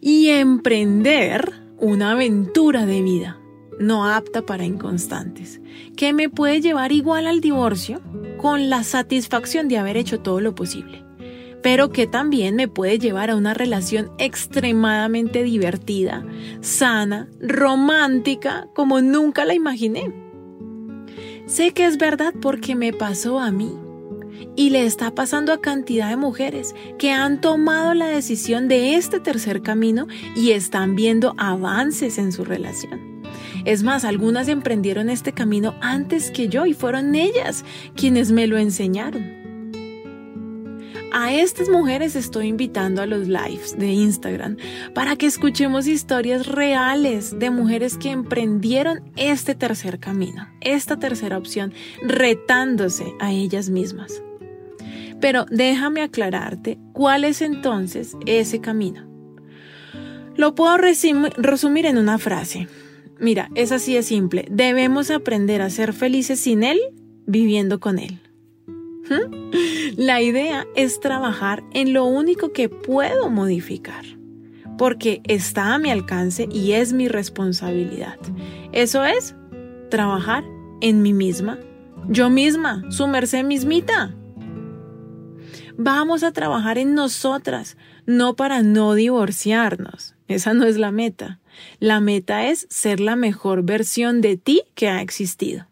y 0.00 0.28
emprender 0.28 1.52
una 1.78 2.12
aventura 2.12 2.86
de 2.86 3.02
vida 3.02 3.40
no 3.80 4.06
apta 4.06 4.42
para 4.42 4.64
inconstantes, 4.64 5.60
que 5.96 6.12
me 6.12 6.28
puede 6.28 6.60
llevar 6.60 6.92
igual 6.92 7.26
al 7.26 7.40
divorcio 7.40 8.00
con 8.36 8.68
la 8.68 8.84
satisfacción 8.84 9.68
de 9.68 9.78
haber 9.78 9.96
hecho 9.96 10.20
todo 10.20 10.40
lo 10.40 10.54
posible, 10.54 11.02
pero 11.62 11.90
que 11.90 12.06
también 12.06 12.56
me 12.56 12.68
puede 12.68 12.98
llevar 12.98 13.30
a 13.30 13.36
una 13.36 13.54
relación 13.54 14.10
extremadamente 14.18 15.42
divertida, 15.42 16.24
sana, 16.60 17.28
romántica, 17.40 18.68
como 18.74 19.00
nunca 19.00 19.44
la 19.44 19.54
imaginé. 19.54 20.12
Sé 21.46 21.72
que 21.72 21.84
es 21.84 21.98
verdad 21.98 22.32
porque 22.40 22.74
me 22.76 22.92
pasó 22.92 23.40
a 23.40 23.50
mí 23.50 23.72
y 24.56 24.70
le 24.70 24.84
está 24.84 25.14
pasando 25.14 25.52
a 25.52 25.60
cantidad 25.60 26.08
de 26.08 26.16
mujeres 26.16 26.74
que 26.98 27.10
han 27.10 27.40
tomado 27.40 27.94
la 27.94 28.06
decisión 28.06 28.68
de 28.68 28.94
este 28.94 29.20
tercer 29.20 29.62
camino 29.62 30.06
y 30.36 30.52
están 30.52 30.94
viendo 30.94 31.34
avances 31.38 32.18
en 32.18 32.32
su 32.32 32.44
relación. 32.44 33.22
Es 33.64 33.82
más, 33.82 34.04
algunas 34.04 34.48
emprendieron 34.48 35.10
este 35.10 35.32
camino 35.32 35.74
antes 35.80 36.30
que 36.30 36.48
yo 36.48 36.66
y 36.66 36.72
fueron 36.72 37.14
ellas 37.14 37.64
quienes 37.94 38.32
me 38.32 38.46
lo 38.46 38.56
enseñaron. 38.56 39.39
A 41.12 41.34
estas 41.34 41.68
mujeres 41.68 42.14
estoy 42.14 42.46
invitando 42.46 43.02
a 43.02 43.06
los 43.06 43.26
lives 43.26 43.76
de 43.76 43.88
Instagram 43.88 44.56
para 44.94 45.16
que 45.16 45.26
escuchemos 45.26 45.88
historias 45.88 46.46
reales 46.46 47.36
de 47.36 47.50
mujeres 47.50 47.96
que 47.96 48.10
emprendieron 48.10 49.10
este 49.16 49.56
tercer 49.56 49.98
camino, 49.98 50.48
esta 50.60 50.98
tercera 51.00 51.36
opción, 51.36 51.72
retándose 52.02 53.12
a 53.18 53.32
ellas 53.32 53.70
mismas. 53.70 54.22
Pero 55.20 55.46
déjame 55.50 56.02
aclararte 56.02 56.78
cuál 56.92 57.24
es 57.24 57.42
entonces 57.42 58.16
ese 58.26 58.60
camino. 58.60 59.04
Lo 60.36 60.54
puedo 60.54 60.76
resumir 60.78 61.86
en 61.86 61.98
una 61.98 62.18
frase. 62.18 62.68
Mira, 63.18 63.50
es 63.56 63.72
así 63.72 63.94
de 63.94 64.04
simple. 64.04 64.46
Debemos 64.48 65.10
aprender 65.10 65.60
a 65.60 65.70
ser 65.70 65.92
felices 65.92 66.38
sin 66.38 66.62
Él, 66.62 66.78
viviendo 67.26 67.80
con 67.80 67.98
Él. 67.98 68.20
La 69.96 70.22
idea 70.22 70.66
es 70.76 71.00
trabajar 71.00 71.62
en 71.72 71.92
lo 71.92 72.04
único 72.04 72.52
que 72.52 72.68
puedo 72.68 73.28
modificar, 73.28 74.04
porque 74.78 75.20
está 75.24 75.74
a 75.74 75.78
mi 75.78 75.90
alcance 75.90 76.48
y 76.50 76.72
es 76.72 76.92
mi 76.92 77.08
responsabilidad. 77.08 78.18
Eso 78.72 79.04
es 79.04 79.34
trabajar 79.90 80.44
en 80.80 81.02
mí 81.02 81.12
misma, 81.12 81.58
yo 82.08 82.30
misma, 82.30 82.84
su 82.90 83.06
merced 83.06 83.44
mismita. 83.44 84.14
Vamos 85.76 86.22
a 86.22 86.32
trabajar 86.32 86.78
en 86.78 86.94
nosotras, 86.94 87.76
no 88.06 88.36
para 88.36 88.62
no 88.62 88.94
divorciarnos. 88.94 90.14
Esa 90.28 90.54
no 90.54 90.64
es 90.64 90.76
la 90.76 90.92
meta. 90.92 91.40
La 91.78 92.00
meta 92.00 92.46
es 92.46 92.66
ser 92.70 93.00
la 93.00 93.16
mejor 93.16 93.62
versión 93.62 94.20
de 94.20 94.36
ti 94.36 94.62
que 94.74 94.88
ha 94.88 95.02
existido. 95.02 95.66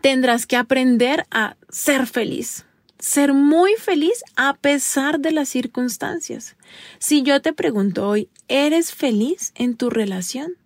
Tendrás 0.00 0.46
que 0.46 0.56
aprender 0.56 1.26
a 1.30 1.56
ser 1.68 2.06
feliz, 2.06 2.64
ser 2.98 3.32
muy 3.32 3.74
feliz 3.74 4.22
a 4.36 4.54
pesar 4.54 5.20
de 5.20 5.32
las 5.32 5.48
circunstancias. 5.48 6.56
Si 6.98 7.22
yo 7.22 7.40
te 7.42 7.52
pregunto 7.52 8.08
hoy, 8.08 8.28
¿eres 8.48 8.92
feliz 8.92 9.52
en 9.54 9.76
tu 9.76 9.90
relación? 9.90 10.56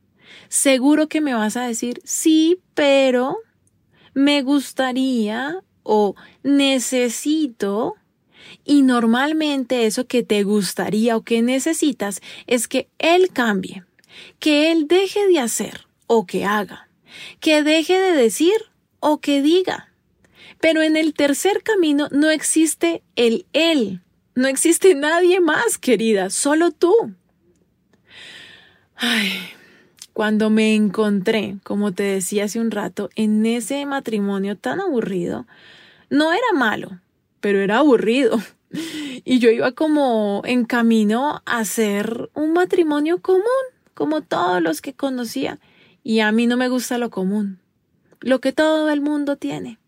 Seguro 0.48 1.08
que 1.08 1.20
me 1.20 1.34
vas 1.34 1.56
a 1.56 1.66
decir, 1.66 2.00
sí, 2.04 2.60
pero 2.74 3.36
me 4.14 4.42
gustaría 4.42 5.62
o 5.82 6.14
necesito 6.42 7.96
y 8.64 8.82
normalmente 8.82 9.86
eso 9.86 10.06
que 10.06 10.22
te 10.22 10.42
gustaría 10.42 11.16
o 11.16 11.22
que 11.22 11.42
necesitas 11.42 12.20
es 12.46 12.68
que 12.68 12.88
Él 12.98 13.30
cambie, 13.32 13.84
que 14.38 14.70
Él 14.70 14.86
deje 14.88 15.26
de 15.26 15.40
hacer 15.40 15.86
o 16.06 16.26
que 16.26 16.44
haga, 16.44 16.88
que 17.40 17.62
deje 17.62 17.98
de 17.98 18.12
decir 18.12 18.54
o 19.00 19.20
que 19.20 19.42
diga. 19.42 19.91
Pero 20.62 20.80
en 20.80 20.96
el 20.96 21.12
tercer 21.12 21.64
camino 21.64 22.06
no 22.12 22.30
existe 22.30 23.02
el 23.16 23.46
Él, 23.52 24.00
no 24.36 24.46
existe 24.46 24.94
nadie 24.94 25.40
más, 25.40 25.76
querida, 25.76 26.30
solo 26.30 26.70
tú. 26.70 26.94
Ay, 28.94 29.32
cuando 30.12 30.50
me 30.50 30.76
encontré, 30.76 31.56
como 31.64 31.90
te 31.90 32.04
decía 32.04 32.44
hace 32.44 32.60
un 32.60 32.70
rato, 32.70 33.10
en 33.16 33.44
ese 33.44 33.84
matrimonio 33.86 34.56
tan 34.56 34.80
aburrido, 34.80 35.48
no 36.10 36.32
era 36.32 36.52
malo, 36.54 37.00
pero 37.40 37.60
era 37.60 37.78
aburrido. 37.78 38.40
Y 39.24 39.38
yo 39.38 39.50
iba 39.50 39.72
como 39.72 40.42
en 40.46 40.64
camino 40.64 41.42
a 41.44 41.58
hacer 41.58 42.30
un 42.34 42.54
matrimonio 42.54 43.20
común, 43.20 43.42
como 43.92 44.22
todos 44.22 44.62
los 44.62 44.80
que 44.80 44.94
conocía. 44.94 45.60
Y 46.02 46.20
a 46.20 46.32
mí 46.32 46.46
no 46.46 46.56
me 46.56 46.70
gusta 46.70 46.96
lo 46.96 47.10
común, 47.10 47.58
lo 48.20 48.40
que 48.40 48.52
todo 48.52 48.88
el 48.88 49.02
mundo 49.02 49.36
tiene. 49.36 49.78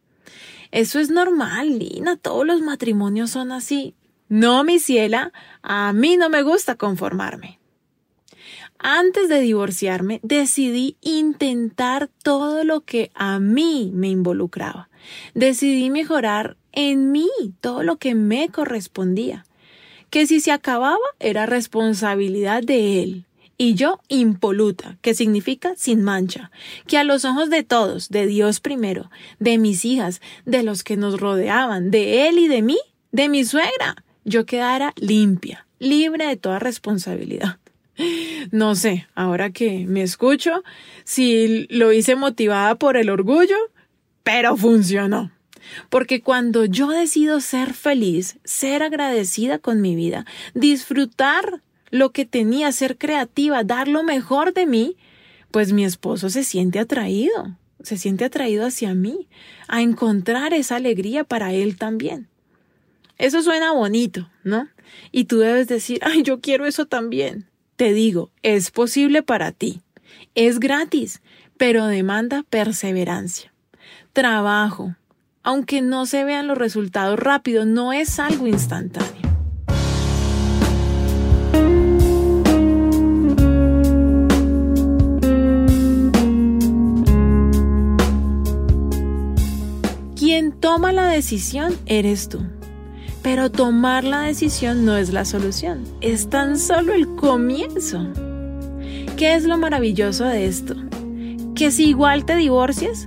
Eso 0.74 0.98
es 0.98 1.08
normal, 1.08 1.78
Lina, 1.78 2.16
todos 2.16 2.44
los 2.44 2.60
matrimonios 2.60 3.30
son 3.30 3.52
así. 3.52 3.94
No, 4.28 4.64
mi 4.64 4.80
ciela, 4.80 5.32
a 5.62 5.92
mí 5.92 6.16
no 6.16 6.28
me 6.30 6.42
gusta 6.42 6.74
conformarme. 6.74 7.60
Antes 8.80 9.28
de 9.28 9.38
divorciarme, 9.38 10.18
decidí 10.24 10.96
intentar 11.00 12.10
todo 12.24 12.64
lo 12.64 12.80
que 12.80 13.12
a 13.14 13.38
mí 13.38 13.92
me 13.94 14.08
involucraba. 14.08 14.88
Decidí 15.32 15.90
mejorar 15.90 16.56
en 16.72 17.12
mí 17.12 17.30
todo 17.60 17.84
lo 17.84 17.98
que 17.98 18.16
me 18.16 18.48
correspondía, 18.48 19.46
que 20.10 20.26
si 20.26 20.40
se 20.40 20.50
acababa 20.50 20.98
era 21.20 21.46
responsabilidad 21.46 22.64
de 22.64 23.00
él, 23.00 23.26
y 23.56 23.74
yo 23.74 24.00
impoluta, 24.08 24.98
que 25.00 25.14
significa 25.14 25.74
sin 25.76 26.02
mancha, 26.02 26.50
que 26.86 26.98
a 26.98 27.04
los 27.04 27.24
ojos 27.24 27.50
de 27.50 27.62
todos, 27.62 28.08
de 28.08 28.26
Dios 28.26 28.60
primero, 28.60 29.10
de 29.38 29.58
mis 29.58 29.84
hijas, 29.84 30.20
de 30.44 30.62
los 30.62 30.82
que 30.82 30.96
nos 30.96 31.20
rodeaban, 31.20 31.90
de 31.90 32.28
él 32.28 32.38
y 32.38 32.48
de 32.48 32.62
mí, 32.62 32.78
de 33.12 33.28
mi 33.28 33.44
suegra, 33.44 33.96
yo 34.24 34.46
quedara 34.46 34.92
limpia, 34.96 35.66
libre 35.78 36.26
de 36.26 36.36
toda 36.36 36.58
responsabilidad. 36.58 37.58
No 38.50 38.74
sé, 38.74 39.06
ahora 39.14 39.50
que 39.50 39.86
me 39.86 40.02
escucho, 40.02 40.64
si 41.04 41.66
lo 41.70 41.92
hice 41.92 42.16
motivada 42.16 42.74
por 42.74 42.96
el 42.96 43.08
orgullo, 43.08 43.56
pero 44.24 44.56
funcionó. 44.56 45.30
Porque 45.90 46.20
cuando 46.20 46.64
yo 46.64 46.88
decido 46.88 47.40
ser 47.40 47.72
feliz, 47.72 48.38
ser 48.44 48.82
agradecida 48.82 49.58
con 49.58 49.80
mi 49.80 49.94
vida, 49.94 50.26
disfrutar 50.54 51.62
lo 51.94 52.10
que 52.10 52.24
tenía, 52.24 52.72
ser 52.72 52.98
creativa, 52.98 53.62
dar 53.62 53.86
lo 53.86 54.02
mejor 54.02 54.52
de 54.52 54.66
mí, 54.66 54.96
pues 55.52 55.72
mi 55.72 55.84
esposo 55.84 56.28
se 56.28 56.42
siente 56.42 56.80
atraído, 56.80 57.56
se 57.84 57.98
siente 57.98 58.24
atraído 58.24 58.66
hacia 58.66 58.94
mí, 58.94 59.28
a 59.68 59.80
encontrar 59.80 60.54
esa 60.54 60.74
alegría 60.74 61.22
para 61.22 61.52
él 61.52 61.76
también. 61.76 62.26
Eso 63.16 63.42
suena 63.42 63.70
bonito, 63.70 64.28
¿no? 64.42 64.68
Y 65.12 65.26
tú 65.26 65.38
debes 65.38 65.68
decir, 65.68 66.00
ay, 66.02 66.24
yo 66.24 66.40
quiero 66.40 66.66
eso 66.66 66.86
también. 66.86 67.46
Te 67.76 67.92
digo, 67.92 68.32
es 68.42 68.72
posible 68.72 69.22
para 69.22 69.52
ti. 69.52 69.80
Es 70.34 70.58
gratis, 70.58 71.22
pero 71.58 71.86
demanda 71.86 72.42
perseverancia, 72.50 73.54
trabajo, 74.12 74.96
aunque 75.44 75.80
no 75.80 76.06
se 76.06 76.24
vean 76.24 76.48
los 76.48 76.58
resultados 76.58 77.20
rápidos, 77.20 77.66
no 77.66 77.92
es 77.92 78.18
algo 78.18 78.48
instantáneo. 78.48 79.23
Quien 90.24 90.52
toma 90.52 90.94
la 90.94 91.04
decisión 91.04 91.74
eres 91.84 92.30
tú. 92.30 92.38
Pero 93.22 93.50
tomar 93.50 94.04
la 94.04 94.20
decisión 94.20 94.86
no 94.86 94.96
es 94.96 95.12
la 95.12 95.26
solución, 95.26 95.84
es 96.00 96.30
tan 96.30 96.58
solo 96.58 96.94
el 96.94 97.14
comienzo. 97.14 98.08
¿Qué 99.18 99.34
es 99.34 99.44
lo 99.44 99.58
maravilloso 99.58 100.24
de 100.24 100.46
esto? 100.46 100.76
Que 101.54 101.70
si 101.70 101.90
igual 101.90 102.24
te 102.24 102.36
divorcias, 102.36 103.06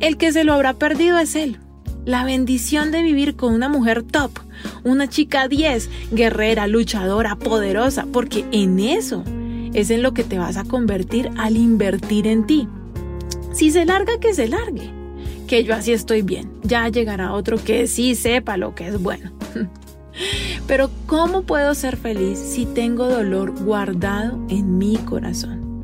El 0.00 0.16
que 0.16 0.32
se 0.32 0.42
lo 0.42 0.52
habrá 0.52 0.74
perdido 0.74 1.16
es 1.20 1.36
él. 1.36 1.60
La 2.04 2.24
bendición 2.24 2.90
de 2.90 3.04
vivir 3.04 3.36
con 3.36 3.54
una 3.54 3.68
mujer 3.68 4.02
top, 4.02 4.32
una 4.82 5.08
chica 5.08 5.46
10, 5.46 5.88
guerrera, 6.10 6.66
luchadora, 6.66 7.36
poderosa, 7.36 8.04
porque 8.12 8.44
en 8.50 8.80
eso 8.80 9.22
es 9.74 9.90
en 9.90 10.02
lo 10.02 10.12
que 10.12 10.24
te 10.24 10.38
vas 10.38 10.56
a 10.56 10.64
convertir 10.64 11.30
al 11.38 11.56
invertir 11.56 12.26
en 12.26 12.48
ti. 12.48 12.66
Si 13.52 13.70
se 13.70 13.84
larga, 13.84 14.18
que 14.18 14.34
se 14.34 14.48
largue. 14.48 14.97
Que 15.48 15.64
yo 15.64 15.74
así 15.74 15.92
estoy 15.92 16.22
bien. 16.22 16.52
Ya 16.62 16.88
llegará 16.88 17.32
otro 17.32 17.56
que 17.56 17.86
sí 17.86 18.14
sepa 18.14 18.56
lo 18.56 18.74
que 18.74 18.86
es 18.86 19.02
bueno. 19.02 19.32
Pero 20.66 20.90
¿cómo 21.06 21.42
puedo 21.42 21.74
ser 21.74 21.96
feliz 21.96 22.38
si 22.38 22.66
tengo 22.66 23.08
dolor 23.08 23.52
guardado 23.64 24.38
en 24.50 24.76
mi 24.76 24.96
corazón? 24.98 25.82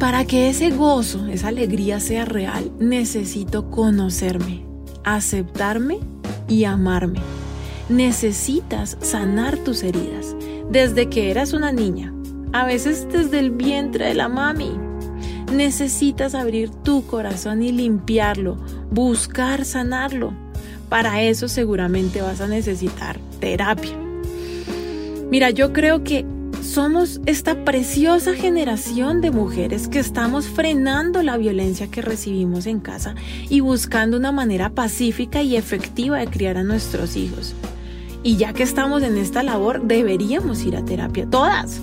Para 0.00 0.24
que 0.24 0.48
ese 0.48 0.70
gozo, 0.70 1.28
esa 1.28 1.48
alegría 1.48 2.00
sea 2.00 2.24
real, 2.24 2.72
necesito 2.80 3.70
conocerme, 3.70 4.66
aceptarme 5.04 6.00
y 6.48 6.64
amarme. 6.64 7.20
Necesitas 7.88 8.98
sanar 9.00 9.56
tus 9.58 9.82
heridas 9.82 10.34
desde 10.70 11.08
que 11.08 11.30
eras 11.30 11.52
una 11.52 11.70
niña, 11.70 12.12
a 12.52 12.66
veces 12.66 13.06
desde 13.10 13.38
el 13.38 13.52
vientre 13.52 14.06
de 14.06 14.14
la 14.14 14.28
mami. 14.28 14.72
Necesitas 15.54 16.34
abrir 16.34 16.70
tu 16.70 17.06
corazón 17.06 17.62
y 17.62 17.70
limpiarlo, 17.70 18.56
buscar 18.90 19.64
sanarlo. 19.64 20.32
Para 20.88 21.22
eso 21.22 21.46
seguramente 21.46 22.22
vas 22.22 22.40
a 22.40 22.48
necesitar 22.48 23.18
terapia. 23.38 23.96
Mira, 25.30 25.50
yo 25.50 25.72
creo 25.72 26.02
que 26.02 26.26
somos 26.60 27.20
esta 27.26 27.64
preciosa 27.64 28.34
generación 28.34 29.20
de 29.20 29.30
mujeres 29.30 29.86
que 29.86 30.00
estamos 30.00 30.48
frenando 30.48 31.22
la 31.22 31.36
violencia 31.36 31.88
que 31.88 32.02
recibimos 32.02 32.66
en 32.66 32.80
casa 32.80 33.14
y 33.48 33.60
buscando 33.60 34.16
una 34.16 34.32
manera 34.32 34.70
pacífica 34.70 35.42
y 35.42 35.56
efectiva 35.56 36.18
de 36.18 36.26
criar 36.26 36.56
a 36.56 36.64
nuestros 36.64 37.16
hijos. 37.16 37.54
Y 38.24 38.38
ya 38.38 38.52
que 38.54 38.64
estamos 38.64 39.02
en 39.02 39.18
esta 39.18 39.44
labor, 39.44 39.82
deberíamos 39.86 40.64
ir 40.64 40.76
a 40.76 40.84
terapia, 40.84 41.28
todas. 41.30 41.80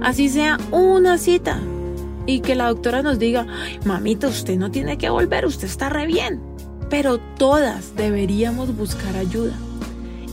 Así 0.00 0.28
sea 0.28 0.58
una 0.70 1.18
cita. 1.18 1.60
Y 2.26 2.40
que 2.40 2.54
la 2.54 2.68
doctora 2.68 3.02
nos 3.02 3.18
diga, 3.18 3.46
mamita, 3.84 4.28
usted 4.28 4.56
no 4.56 4.70
tiene 4.70 4.98
que 4.98 5.10
volver, 5.10 5.46
usted 5.46 5.66
está 5.66 5.88
re 5.88 6.06
bien. 6.06 6.42
Pero 6.90 7.18
todas 7.18 7.96
deberíamos 7.96 8.76
buscar 8.76 9.16
ayuda. 9.16 9.54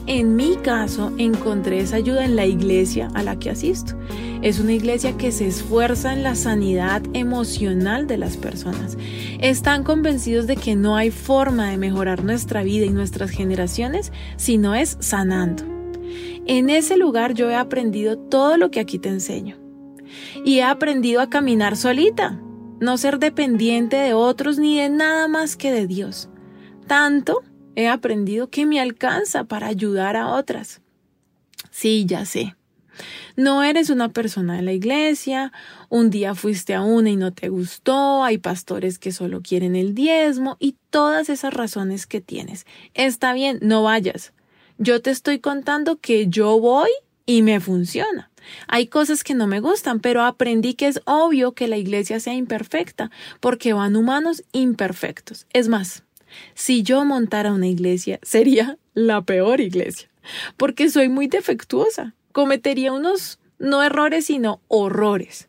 En 0.05 0.35
mi 0.35 0.57
caso, 0.57 1.13
encontré 1.17 1.79
esa 1.79 1.95
ayuda 1.95 2.25
en 2.25 2.35
la 2.35 2.45
iglesia 2.45 3.09
a 3.13 3.23
la 3.23 3.39
que 3.39 3.49
asisto. 3.49 3.93
Es 4.41 4.59
una 4.59 4.73
iglesia 4.73 5.15
que 5.15 5.31
se 5.31 5.47
esfuerza 5.47 6.11
en 6.11 6.23
la 6.23 6.35
sanidad 6.35 7.01
emocional 7.13 8.05
de 8.07 8.17
las 8.17 8.35
personas. 8.35 8.97
Están 9.39 9.85
convencidos 9.85 10.45
de 10.45 10.57
que 10.57 10.75
no 10.75 10.97
hay 10.97 11.11
forma 11.11 11.69
de 11.69 11.77
mejorar 11.77 12.25
nuestra 12.25 12.63
vida 12.63 12.85
y 12.85 12.89
nuestras 12.89 13.31
generaciones 13.31 14.11
si 14.35 14.57
no 14.57 14.75
es 14.75 14.97
sanando. 14.99 15.63
En 16.45 16.69
ese 16.69 16.97
lugar 16.97 17.33
yo 17.33 17.49
he 17.49 17.55
aprendido 17.55 18.17
todo 18.17 18.57
lo 18.57 18.69
que 18.69 18.81
aquí 18.81 18.99
te 18.99 19.07
enseño. 19.07 19.62
Y 20.45 20.59
he 20.59 20.63
aprendido 20.63 21.21
a 21.21 21.29
caminar 21.29 21.77
solita, 21.77 22.39
no 22.79 22.97
ser 22.97 23.19
dependiente 23.19 23.95
de 23.97 24.13
otros 24.13 24.57
ni 24.57 24.79
de 24.79 24.89
nada 24.89 25.27
más 25.27 25.55
que 25.55 25.71
de 25.71 25.87
Dios. 25.87 26.29
Tanto 26.87 27.43
he 27.75 27.87
aprendido 27.87 28.49
que 28.49 28.65
me 28.65 28.79
alcanza 28.79 29.45
para 29.45 29.67
ayudar 29.67 30.15
a 30.15 30.29
otras. 30.29 30.81
Sí, 31.71 32.05
ya 32.05 32.25
sé. 32.25 32.55
No 33.35 33.63
eres 33.63 33.89
una 33.89 34.09
persona 34.09 34.55
de 34.55 34.61
la 34.61 34.73
iglesia, 34.73 35.51
un 35.89 36.11
día 36.11 36.35
fuiste 36.35 36.75
a 36.75 36.83
una 36.83 37.09
y 37.09 37.15
no 37.15 37.33
te 37.33 37.49
gustó, 37.49 38.23
hay 38.23 38.37
pastores 38.37 38.99
que 38.99 39.11
solo 39.11 39.41
quieren 39.41 39.75
el 39.75 39.95
diezmo 39.95 40.57
y 40.59 40.75
todas 40.91 41.29
esas 41.29 41.53
razones 41.53 42.05
que 42.05 42.21
tienes. 42.21 42.65
Está 42.93 43.33
bien, 43.33 43.57
no 43.61 43.83
vayas. 43.83 44.33
Yo 44.77 45.01
te 45.01 45.09
estoy 45.09 45.39
contando 45.39 45.97
que 45.97 46.27
yo 46.27 46.59
voy 46.59 46.89
y 47.25 47.41
me 47.41 47.59
funciona. 47.59 48.29
Hay 48.67 48.87
cosas 48.87 49.23
que 49.23 49.33
no 49.33 49.47
me 49.47 49.59
gustan, 49.59 49.99
pero 49.99 50.23
aprendí 50.23 50.73
que 50.73 50.87
es 50.87 51.01
obvio 51.05 51.53
que 51.53 51.67
la 51.67 51.77
iglesia 51.77 52.19
sea 52.19 52.33
imperfecta, 52.33 53.11
porque 53.39 53.73
van 53.73 53.95
humanos 53.95 54.43
imperfectos. 54.51 55.45
Es 55.53 55.67
más, 55.67 56.03
si 56.53 56.83
yo 56.83 57.05
montara 57.05 57.53
una 57.53 57.67
iglesia, 57.67 58.19
sería 58.23 58.77
la 58.93 59.21
peor 59.21 59.61
iglesia, 59.61 60.09
porque 60.57 60.89
soy 60.89 61.09
muy 61.09 61.27
defectuosa. 61.27 62.13
Cometería 62.31 62.93
unos 62.93 63.39
no 63.59 63.83
errores, 63.83 64.25
sino 64.25 64.61
horrores. 64.67 65.47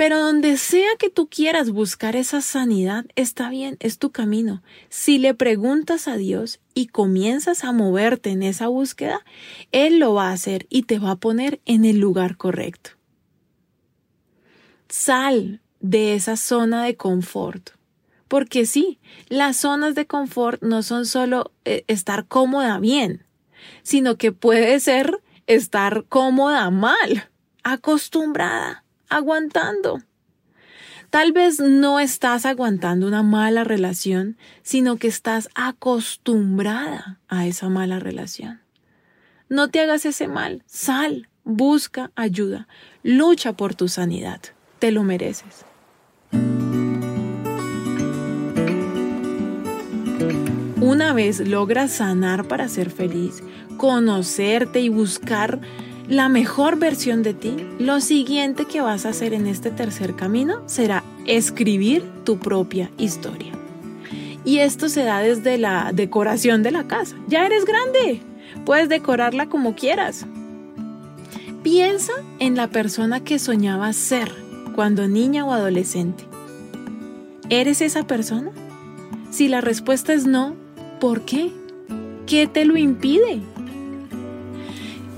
Pero 0.00 0.18
donde 0.18 0.56
sea 0.56 0.88
que 0.98 1.10
tú 1.10 1.28
quieras 1.28 1.68
buscar 1.68 2.16
esa 2.16 2.40
sanidad, 2.40 3.04
está 3.16 3.50
bien, 3.50 3.76
es 3.80 3.98
tu 3.98 4.12
camino. 4.12 4.62
Si 4.88 5.18
le 5.18 5.34
preguntas 5.34 6.08
a 6.08 6.16
Dios 6.16 6.58
y 6.72 6.86
comienzas 6.86 7.64
a 7.64 7.72
moverte 7.72 8.30
en 8.30 8.42
esa 8.42 8.68
búsqueda, 8.68 9.20
Él 9.72 9.98
lo 9.98 10.14
va 10.14 10.30
a 10.30 10.32
hacer 10.32 10.66
y 10.70 10.84
te 10.84 10.98
va 10.98 11.10
a 11.10 11.16
poner 11.16 11.60
en 11.66 11.84
el 11.84 11.98
lugar 11.98 12.38
correcto. 12.38 12.92
Sal 14.88 15.60
de 15.80 16.14
esa 16.14 16.38
zona 16.38 16.82
de 16.84 16.96
confort. 16.96 17.72
Porque 18.26 18.64
sí, 18.64 19.00
las 19.28 19.58
zonas 19.58 19.94
de 19.94 20.06
confort 20.06 20.62
no 20.62 20.82
son 20.82 21.04
solo 21.04 21.52
eh, 21.66 21.84
estar 21.88 22.26
cómoda 22.26 22.78
bien, 22.78 23.26
sino 23.82 24.16
que 24.16 24.32
puede 24.32 24.80
ser 24.80 25.20
estar 25.46 26.06
cómoda 26.08 26.70
mal, 26.70 27.28
acostumbrada, 27.64 28.82
aguantando. 29.10 30.00
Tal 31.10 31.32
vez 31.32 31.58
no 31.58 31.98
estás 31.98 32.46
aguantando 32.46 33.08
una 33.08 33.24
mala 33.24 33.64
relación, 33.64 34.38
sino 34.62 34.96
que 34.96 35.08
estás 35.08 35.48
acostumbrada 35.56 37.18
a 37.28 37.46
esa 37.46 37.68
mala 37.68 37.98
relación. 37.98 38.60
No 39.48 39.68
te 39.68 39.80
hagas 39.80 40.06
ese 40.06 40.28
mal, 40.28 40.62
sal, 40.66 41.28
busca 41.42 42.12
ayuda, 42.14 42.68
lucha 43.02 43.54
por 43.54 43.74
tu 43.74 43.88
sanidad, 43.88 44.40
te 44.78 44.92
lo 44.92 45.02
mereces. 45.02 45.64
Una 50.80 51.12
vez 51.12 51.40
logras 51.40 51.90
sanar 51.90 52.46
para 52.46 52.68
ser 52.68 52.90
feliz, 52.90 53.42
conocerte 53.76 54.80
y 54.80 54.88
buscar 54.88 55.60
la 56.10 56.28
mejor 56.28 56.78
versión 56.78 57.22
de 57.22 57.32
ti, 57.32 57.56
lo 57.78 58.00
siguiente 58.00 58.66
que 58.66 58.82
vas 58.82 59.06
a 59.06 59.10
hacer 59.10 59.32
en 59.32 59.46
este 59.46 59.70
tercer 59.70 60.16
camino 60.16 60.60
será 60.66 61.02
escribir 61.24 62.04
tu 62.24 62.38
propia 62.38 62.90
historia. 62.98 63.52
Y 64.44 64.58
esto 64.58 64.88
se 64.88 65.04
da 65.04 65.20
desde 65.20 65.56
la 65.56 65.92
decoración 65.94 66.62
de 66.62 66.72
la 66.72 66.86
casa. 66.86 67.16
Ya 67.28 67.46
eres 67.46 67.64
grande, 67.64 68.20
puedes 68.66 68.88
decorarla 68.88 69.46
como 69.46 69.74
quieras. 69.74 70.26
Piensa 71.62 72.12
en 72.40 72.56
la 72.56 72.68
persona 72.68 73.20
que 73.20 73.38
soñabas 73.38 73.96
ser 73.96 74.30
cuando 74.74 75.08
niña 75.08 75.46
o 75.46 75.52
adolescente. 75.52 76.24
¿Eres 77.48 77.80
esa 77.80 78.06
persona? 78.06 78.50
Si 79.30 79.48
la 79.48 79.60
respuesta 79.60 80.12
es 80.12 80.26
no, 80.26 80.56
¿Por 81.00 81.22
qué? 81.22 81.50
¿Qué 82.26 82.46
te 82.46 82.66
lo 82.66 82.76
impide? 82.76 83.40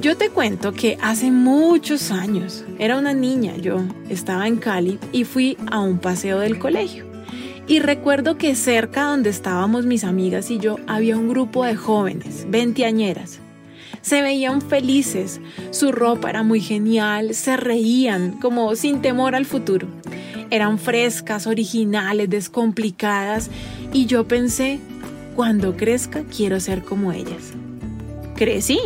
Yo 0.03 0.17
te 0.17 0.31
cuento 0.31 0.73
que 0.73 0.99
hace 1.01 1.31
muchos 1.31 2.11
años, 2.11 2.65
era 2.81 2.99
una 2.99 3.15
niña 3.15 3.57
yo, 3.57 3.85
estaba 4.09 4.49
en 4.49 4.57
Cali 4.57 4.99
y 5.13 5.23
fui 5.23 5.57
a 5.71 5.79
un 5.79 5.99
paseo 5.99 6.41
del 6.41 6.59
colegio. 6.59 7.07
Y 7.69 7.79
recuerdo 7.79 8.37
que 8.37 8.57
cerca 8.57 9.05
donde 9.05 9.31
estábamos 9.31 9.87
mis 9.87 10.03
amigas 10.03 10.51
y 10.51 10.59
yo 10.59 10.75
había 10.89 11.17
un 11.17 11.29
grupo 11.29 11.65
de 11.65 11.77
jóvenes, 11.77 12.47
veinteañeras. 12.49 13.39
Se 14.01 14.23
veían 14.23 14.61
felices, 14.61 15.41
su 15.71 15.93
ropa 15.93 16.31
era 16.31 16.43
muy 16.43 16.61
genial, 16.61 17.33
se 17.33 17.57
reían 17.57 18.41
como 18.41 18.75
sin 18.75 19.03
temor 19.03 19.37
al 19.37 19.45
futuro. 19.45 19.87
Eran 20.51 20.81
frescas, 20.81 21.47
originales, 21.47 22.29
descomplicadas 22.29 23.51
y 23.93 24.07
yo 24.07 24.27
pensé, 24.27 24.81
cuando 25.37 25.77
crezca 25.77 26.25
quiero 26.25 26.59
ser 26.59 26.83
como 26.83 27.13
ellas. 27.13 27.53
Crecí 28.35 28.81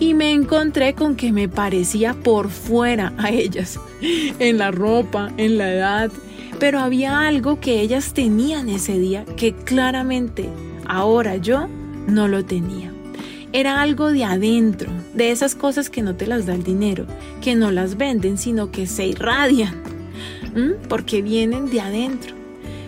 y 0.00 0.14
me 0.14 0.32
encontré 0.32 0.94
con 0.94 1.14
que 1.14 1.30
me 1.30 1.48
parecía 1.48 2.14
por 2.14 2.48
fuera 2.48 3.12
a 3.18 3.30
ellas, 3.30 3.78
en 4.00 4.58
la 4.58 4.70
ropa, 4.70 5.30
en 5.36 5.58
la 5.58 5.72
edad, 5.72 6.10
pero 6.58 6.80
había 6.80 7.20
algo 7.28 7.60
que 7.60 7.80
ellas 7.80 8.14
tenían 8.14 8.68
ese 8.68 8.98
día 8.98 9.24
que 9.36 9.54
claramente 9.54 10.48
ahora 10.86 11.36
yo 11.36 11.68
no 12.08 12.26
lo 12.26 12.44
tenía. 12.44 12.92
Era 13.52 13.80
algo 13.82 14.10
de 14.10 14.24
adentro, 14.24 14.90
de 15.12 15.30
esas 15.30 15.54
cosas 15.54 15.90
que 15.90 16.02
no 16.02 16.16
te 16.16 16.26
las 16.26 16.46
da 16.46 16.54
el 16.54 16.62
dinero, 16.62 17.04
que 17.42 17.54
no 17.54 17.70
las 17.70 17.96
venden, 17.96 18.38
sino 18.38 18.70
que 18.70 18.86
se 18.86 19.06
irradian, 19.06 19.74
porque 20.88 21.20
vienen 21.20 21.68
de 21.68 21.80
adentro 21.80 22.39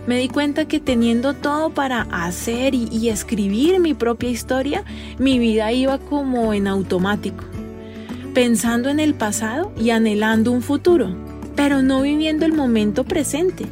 me 0.06 0.18
di 0.18 0.28
cuenta 0.28 0.66
que 0.66 0.80
teniendo 0.80 1.34
todo 1.34 1.70
para 1.70 2.02
hacer 2.10 2.74
y, 2.74 3.08
escribir 3.08 3.78
mi 3.78 3.94
propia 3.94 4.30
historia, 4.30 4.84
mi 5.18 5.38
vida 5.38 5.72
iba 5.72 5.98
como 5.98 6.52
en 6.52 6.66
automático, 6.66 7.44
pensando 8.34 8.88
en 8.88 8.98
el 8.98 9.14
pasado 9.14 9.72
y 9.78 9.90
anhelando 9.90 10.50
un 10.50 10.62
futuro, 10.62 11.14
pero 11.54 11.82
no 11.82 12.02
viviendo 12.02 12.44
el 12.44 12.52
momento 12.52 13.04
presente. 13.04 13.66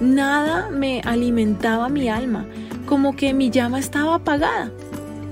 Nada 0.00 0.70
me 0.70 1.00
alimentaba 1.00 1.88
mi 1.88 2.08
alma, 2.08 2.46
como 2.86 3.16
que 3.16 3.34
mi 3.34 3.50
llama 3.50 3.78
estaba 3.78 4.16
apagada, 4.16 4.70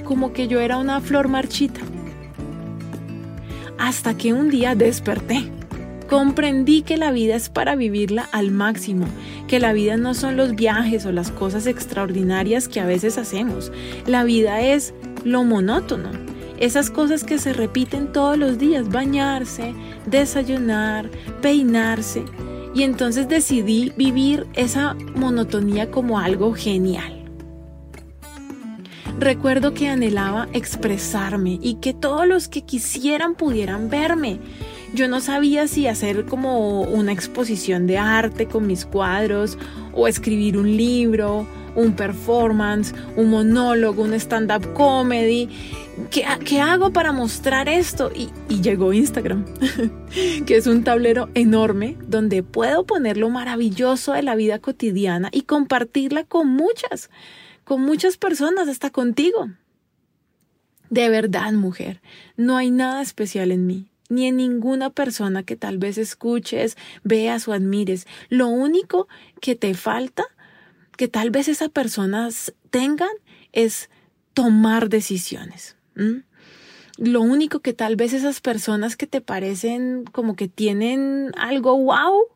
como 0.04 0.32
que 0.32 0.48
yo 0.48 0.60
era 0.60 0.78
una 0.78 1.00
flor 1.00 1.28
marchita. 1.28 1.80
Hasta 3.78 4.16
que 4.16 4.32
un 4.32 4.50
día 4.50 4.74
desperté. 4.74 5.50
Comprendí 6.12 6.82
que 6.82 6.98
la 6.98 7.10
vida 7.10 7.36
es 7.36 7.48
para 7.48 7.74
vivirla 7.74 8.28
al 8.32 8.50
máximo, 8.50 9.06
que 9.48 9.58
la 9.58 9.72
vida 9.72 9.96
no 9.96 10.12
son 10.12 10.36
los 10.36 10.54
viajes 10.54 11.06
o 11.06 11.10
las 11.10 11.30
cosas 11.30 11.66
extraordinarias 11.66 12.68
que 12.68 12.80
a 12.80 12.84
veces 12.84 13.16
hacemos. 13.16 13.72
La 14.06 14.22
vida 14.22 14.60
es 14.60 14.92
lo 15.24 15.42
monótono, 15.42 16.10
esas 16.58 16.90
cosas 16.90 17.24
que 17.24 17.38
se 17.38 17.54
repiten 17.54 18.12
todos 18.12 18.36
los 18.36 18.58
días, 18.58 18.90
bañarse, 18.90 19.72
desayunar, 20.04 21.10
peinarse. 21.40 22.26
Y 22.74 22.82
entonces 22.82 23.26
decidí 23.26 23.90
vivir 23.96 24.46
esa 24.52 24.92
monotonía 25.14 25.90
como 25.90 26.18
algo 26.18 26.52
genial. 26.52 27.24
Recuerdo 29.18 29.72
que 29.72 29.88
anhelaba 29.88 30.48
expresarme 30.52 31.58
y 31.62 31.76
que 31.76 31.94
todos 31.94 32.26
los 32.26 32.48
que 32.48 32.66
quisieran 32.66 33.34
pudieran 33.34 33.88
verme. 33.88 34.40
Yo 34.94 35.08
no 35.08 35.20
sabía 35.20 35.68
si 35.68 35.86
hacer 35.86 36.26
como 36.26 36.82
una 36.82 37.12
exposición 37.12 37.86
de 37.86 37.96
arte 37.96 38.46
con 38.46 38.66
mis 38.66 38.84
cuadros 38.84 39.56
o 39.94 40.06
escribir 40.06 40.58
un 40.58 40.76
libro, 40.76 41.46
un 41.74 41.94
performance, 41.94 42.94
un 43.16 43.30
monólogo, 43.30 44.02
un 44.02 44.12
stand-up 44.12 44.74
comedy. 44.74 45.48
¿Qué, 46.10 46.60
hago 46.60 46.92
para 46.92 47.12
mostrar 47.12 47.70
esto? 47.70 48.12
Y, 48.14 48.28
y 48.50 48.60
llegó 48.60 48.92
Instagram, 48.92 49.46
que 50.46 50.56
es 50.56 50.66
un 50.66 50.84
tablero 50.84 51.30
enorme 51.32 51.96
donde 52.06 52.42
puedo 52.42 52.84
poner 52.84 53.16
lo 53.16 53.30
maravilloso 53.30 54.12
de 54.12 54.22
la 54.22 54.34
vida 54.34 54.58
cotidiana 54.58 55.30
y 55.32 55.42
compartirla 55.42 56.24
con 56.24 56.48
muchas, 56.48 57.08
con 57.64 57.80
muchas 57.80 58.18
personas, 58.18 58.68
hasta 58.68 58.90
contigo. 58.90 59.48
De 60.90 61.08
verdad, 61.08 61.52
mujer, 61.52 62.02
no 62.36 62.58
hay 62.58 62.70
nada 62.70 63.00
especial 63.00 63.50
en 63.52 63.66
mí 63.66 63.91
ni 64.12 64.26
en 64.26 64.36
ninguna 64.36 64.90
persona 64.90 65.42
que 65.42 65.56
tal 65.56 65.78
vez 65.78 65.98
escuches, 65.98 66.76
veas 67.02 67.48
o 67.48 67.52
admires. 67.52 68.06
Lo 68.28 68.48
único 68.48 69.08
que 69.40 69.56
te 69.56 69.74
falta, 69.74 70.24
que 70.96 71.08
tal 71.08 71.30
vez 71.30 71.48
esas 71.48 71.70
personas 71.70 72.54
tengan, 72.70 73.10
es 73.52 73.90
tomar 74.34 74.88
decisiones. 74.88 75.76
Lo 76.98 77.22
único 77.22 77.60
que 77.60 77.72
tal 77.72 77.96
vez 77.96 78.12
esas 78.12 78.40
personas 78.40 78.96
que 78.96 79.06
te 79.06 79.20
parecen 79.20 80.04
como 80.12 80.36
que 80.36 80.48
tienen 80.48 81.32
algo 81.36 81.76
wow, 81.76 82.26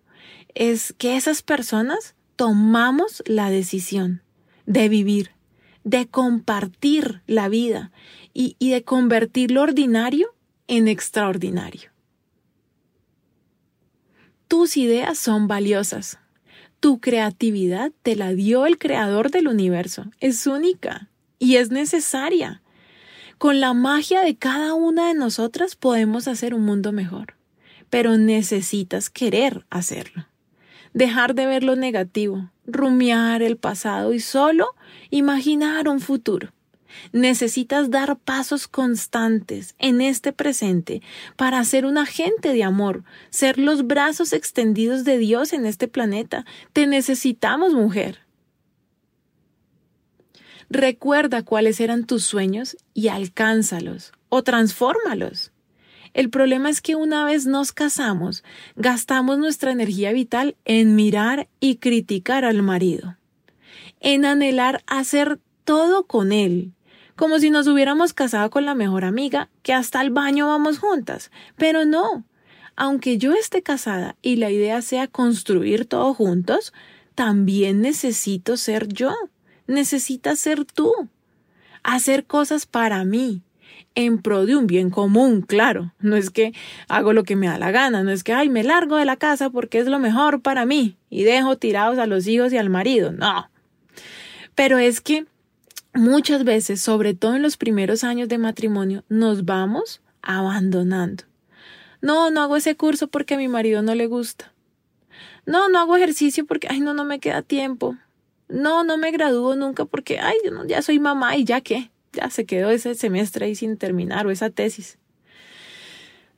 es 0.54 0.94
que 0.96 1.16
esas 1.16 1.42
personas 1.42 2.14
tomamos 2.36 3.22
la 3.26 3.50
decisión 3.50 4.22
de 4.64 4.88
vivir, 4.88 5.32
de 5.84 6.06
compartir 6.06 7.22
la 7.26 7.48
vida 7.48 7.92
y, 8.32 8.56
y 8.58 8.70
de 8.70 8.82
convertir 8.82 9.50
lo 9.50 9.62
ordinario 9.62 10.35
en 10.68 10.88
extraordinario. 10.88 11.90
Tus 14.48 14.76
ideas 14.76 15.18
son 15.18 15.48
valiosas. 15.48 16.18
Tu 16.78 17.00
creatividad 17.00 17.92
te 18.02 18.14
la 18.14 18.32
dio 18.32 18.66
el 18.66 18.78
creador 18.78 19.30
del 19.30 19.48
universo. 19.48 20.04
Es 20.20 20.46
única 20.46 21.08
y 21.38 21.56
es 21.56 21.70
necesaria. 21.70 22.62
Con 23.38 23.60
la 23.60 23.74
magia 23.74 24.22
de 24.22 24.36
cada 24.36 24.74
una 24.74 25.08
de 25.08 25.14
nosotras 25.14 25.76
podemos 25.76 26.28
hacer 26.28 26.54
un 26.54 26.62
mundo 26.62 26.92
mejor, 26.92 27.34
pero 27.90 28.16
necesitas 28.16 29.10
querer 29.10 29.66
hacerlo. 29.68 30.26
Dejar 30.94 31.34
de 31.34 31.46
ver 31.46 31.62
lo 31.62 31.76
negativo, 31.76 32.50
rumiar 32.66 33.42
el 33.42 33.56
pasado 33.56 34.14
y 34.14 34.20
solo 34.20 34.68
imaginar 35.10 35.88
un 35.88 36.00
futuro. 36.00 36.52
Necesitas 37.12 37.90
dar 37.90 38.18
pasos 38.18 38.68
constantes 38.68 39.74
en 39.78 40.00
este 40.00 40.32
presente 40.32 41.02
para 41.36 41.64
ser 41.64 41.86
un 41.86 41.98
agente 41.98 42.52
de 42.52 42.64
amor, 42.64 43.04
ser 43.30 43.58
los 43.58 43.86
brazos 43.86 44.32
extendidos 44.32 45.04
de 45.04 45.18
Dios 45.18 45.52
en 45.52 45.66
este 45.66 45.88
planeta. 45.88 46.44
Te 46.72 46.86
necesitamos, 46.86 47.74
mujer. 47.74 48.20
Recuerda 50.68 51.42
cuáles 51.42 51.80
eran 51.80 52.06
tus 52.06 52.24
sueños 52.24 52.76
y 52.92 53.08
alcánzalos 53.08 54.12
o 54.28 54.42
transfórmalos. 54.42 55.52
El 56.12 56.30
problema 56.30 56.70
es 56.70 56.80
que 56.80 56.96
una 56.96 57.24
vez 57.24 57.46
nos 57.46 57.72
casamos, 57.72 58.42
gastamos 58.74 59.38
nuestra 59.38 59.70
energía 59.70 60.12
vital 60.12 60.56
en 60.64 60.96
mirar 60.96 61.48
y 61.60 61.76
criticar 61.76 62.44
al 62.44 62.62
marido, 62.62 63.16
en 64.00 64.24
anhelar 64.24 64.82
hacer 64.86 65.38
todo 65.64 66.06
con 66.06 66.32
él, 66.32 66.72
como 67.16 67.38
si 67.38 67.50
nos 67.50 67.66
hubiéramos 67.66 68.12
casado 68.12 68.50
con 68.50 68.66
la 68.66 68.74
mejor 68.74 69.04
amiga, 69.04 69.48
que 69.62 69.72
hasta 69.72 70.00
el 70.02 70.10
baño 70.10 70.48
vamos 70.48 70.78
juntas. 70.78 71.30
Pero 71.56 71.84
no. 71.84 72.24
Aunque 72.76 73.16
yo 73.16 73.32
esté 73.32 73.62
casada 73.62 74.16
y 74.20 74.36
la 74.36 74.50
idea 74.50 74.82
sea 74.82 75.08
construir 75.08 75.86
todo 75.86 76.12
juntos, 76.12 76.74
también 77.14 77.80
necesito 77.80 78.58
ser 78.58 78.88
yo. 78.88 79.14
Necesitas 79.66 80.38
ser 80.38 80.66
tú. 80.66 80.92
Hacer 81.82 82.26
cosas 82.26 82.66
para 82.66 83.04
mí, 83.04 83.42
en 83.94 84.18
pro 84.20 84.44
de 84.44 84.54
un 84.54 84.66
bien 84.66 84.90
común, 84.90 85.40
claro. 85.40 85.94
No 85.98 86.16
es 86.16 86.30
que 86.30 86.52
hago 86.88 87.12
lo 87.14 87.24
que 87.24 87.34
me 87.34 87.46
da 87.46 87.58
la 87.58 87.70
gana, 87.70 88.02
no 88.02 88.10
es 88.10 88.22
que, 88.22 88.34
ay, 88.34 88.50
me 88.50 88.62
largo 88.62 88.96
de 88.96 89.06
la 89.06 89.16
casa 89.16 89.50
porque 89.50 89.78
es 89.78 89.86
lo 89.86 89.98
mejor 89.98 90.42
para 90.42 90.66
mí 90.66 90.98
y 91.08 91.24
dejo 91.24 91.56
tirados 91.56 91.98
a 91.98 92.06
los 92.06 92.26
hijos 92.26 92.52
y 92.52 92.58
al 92.58 92.68
marido. 92.68 93.10
No. 93.10 93.50
Pero 94.54 94.78
es 94.78 95.00
que 95.00 95.24
muchas 95.96 96.44
veces, 96.44 96.80
sobre 96.80 97.14
todo 97.14 97.34
en 97.34 97.42
los 97.42 97.56
primeros 97.56 98.04
años 98.04 98.28
de 98.28 98.38
matrimonio, 98.38 99.04
nos 99.08 99.44
vamos 99.44 100.00
abandonando. 100.22 101.24
No, 102.00 102.30
no 102.30 102.42
hago 102.42 102.56
ese 102.56 102.76
curso 102.76 103.08
porque 103.08 103.34
a 103.34 103.38
mi 103.38 103.48
marido 103.48 103.82
no 103.82 103.94
le 103.94 104.06
gusta. 104.06 104.52
No, 105.46 105.68
no 105.68 105.78
hago 105.78 105.96
ejercicio 105.96 106.44
porque, 106.46 106.68
ay, 106.70 106.80
no, 106.80 106.94
no 106.94 107.04
me 107.04 107.20
queda 107.20 107.42
tiempo. 107.42 107.96
No, 108.48 108.84
no 108.84 108.96
me 108.96 109.10
gradúo 109.10 109.56
nunca 109.56 109.84
porque, 109.84 110.18
ay, 110.18 110.36
ya 110.68 110.82
soy 110.82 110.98
mamá 110.98 111.36
y 111.36 111.44
ya 111.44 111.60
qué, 111.60 111.90
ya 112.12 112.30
se 112.30 112.46
quedó 112.46 112.70
ese 112.70 112.94
semestre 112.94 113.46
ahí 113.46 113.54
sin 113.54 113.76
terminar 113.76 114.26
o 114.26 114.30
esa 114.30 114.50
tesis. 114.50 114.98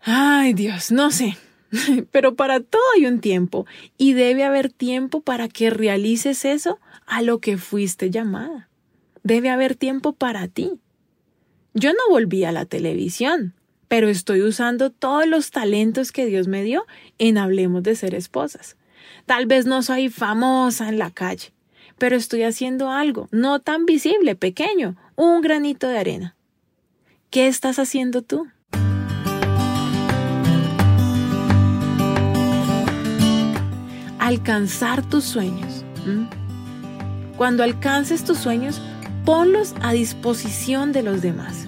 Ay, 0.01 0.55
Dios, 0.55 0.91
no 0.91 1.11
sé. 1.11 1.37
Pero 2.13 2.35
para 2.35 2.61
todo 2.61 2.83
hay 2.97 3.07
un 3.07 3.21
tiempo 3.21 3.67
y 3.97 4.15
debe 4.15 4.45
haber 4.45 4.71
tiempo 4.71 5.21
para 5.21 5.49
que 5.49 5.71
realices 5.71 6.45
eso 6.45 6.79
a 7.07 7.23
lo 7.23 7.41
que 7.41 7.59
fuiste 7.59 8.11
llamada. 8.11 8.68
Debe 9.23 9.51
haber 9.51 9.75
tiempo 9.75 10.13
para 10.13 10.49
ti. 10.49 10.73
Yo 11.75 11.93
no 11.93 12.01
volví 12.11 12.45
a 12.45 12.53
la 12.53 12.65
televisión, 12.65 13.55
pero 13.89 14.09
estoy 14.09 14.43
usando 14.43 14.91
todos 14.91 15.27
los 15.27 15.51
talentos 15.51 16.13
que 16.13 16.27
Dios 16.27 16.49
me 16.49 16.63
dio 16.63 16.85
en 17.19 17.39
Hablemos 17.39 17.83
de 17.83 17.97
ser 17.97 18.15
esposas. 18.15 18.77
Tal 19.27 19.47
vez 19.47 19.67
no 19.67 19.83
soy 19.83 20.09
famosa 20.09 20.89
en 20.89 20.99
la 20.99 21.11
calle, 21.11 21.53
pero 21.99 22.17
estoy 22.17 22.43
haciendo 22.43 22.91
algo, 22.91 23.29
no 23.31 23.61
tan 23.61 23.87
visible, 23.87 24.35
pequeño, 24.35 24.97
un 25.17 25.41
granito 25.41 25.89
de 25.89 25.99
arena. 25.99 26.37
¿Qué 27.31 27.47
estás 27.47 27.79
haciendo 27.79 28.23
tú? 28.23 28.49
Alcanzar 34.19 35.09
tus 35.09 35.25
sueños. 35.25 35.85
Cuando 37.37 37.63
alcances 37.63 38.25
tus 38.25 38.39
sueños, 38.39 38.81
ponlos 39.29 39.75
a 39.83 39.93
disposición 39.93 40.93
de 40.93 41.03
los 41.03 41.21
demás. 41.21 41.67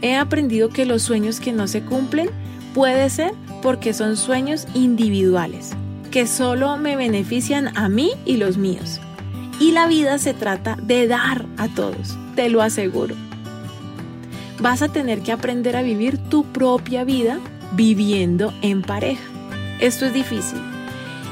He 0.00 0.16
aprendido 0.16 0.70
que 0.70 0.86
los 0.86 1.02
sueños 1.02 1.40
que 1.40 1.52
no 1.52 1.68
se 1.68 1.82
cumplen 1.82 2.30
puede 2.72 3.10
ser 3.10 3.34
porque 3.60 3.92
son 3.92 4.16
sueños 4.16 4.66
individuales, 4.72 5.72
que 6.10 6.26
solo 6.26 6.78
me 6.78 6.96
benefician 6.96 7.76
a 7.76 7.90
mí 7.90 8.12
y 8.24 8.38
los 8.38 8.56
míos. 8.56 8.98
Y 9.60 9.72
la 9.72 9.86
vida 9.86 10.16
se 10.16 10.32
trata 10.32 10.78
de 10.80 11.06
dar 11.06 11.44
a 11.58 11.68
todos, 11.68 12.16
te 12.34 12.48
lo 12.48 12.62
aseguro. 12.62 13.14
Vas 14.60 14.80
a 14.80 14.88
tener 14.88 15.20
que 15.20 15.32
aprender 15.32 15.76
a 15.76 15.82
vivir 15.82 16.16
tu 16.16 16.44
propia 16.44 17.04
vida 17.04 17.40
viviendo 17.72 18.54
en 18.62 18.80
pareja. 18.80 19.22
Esto 19.80 20.06
es 20.06 20.14
difícil 20.14 20.60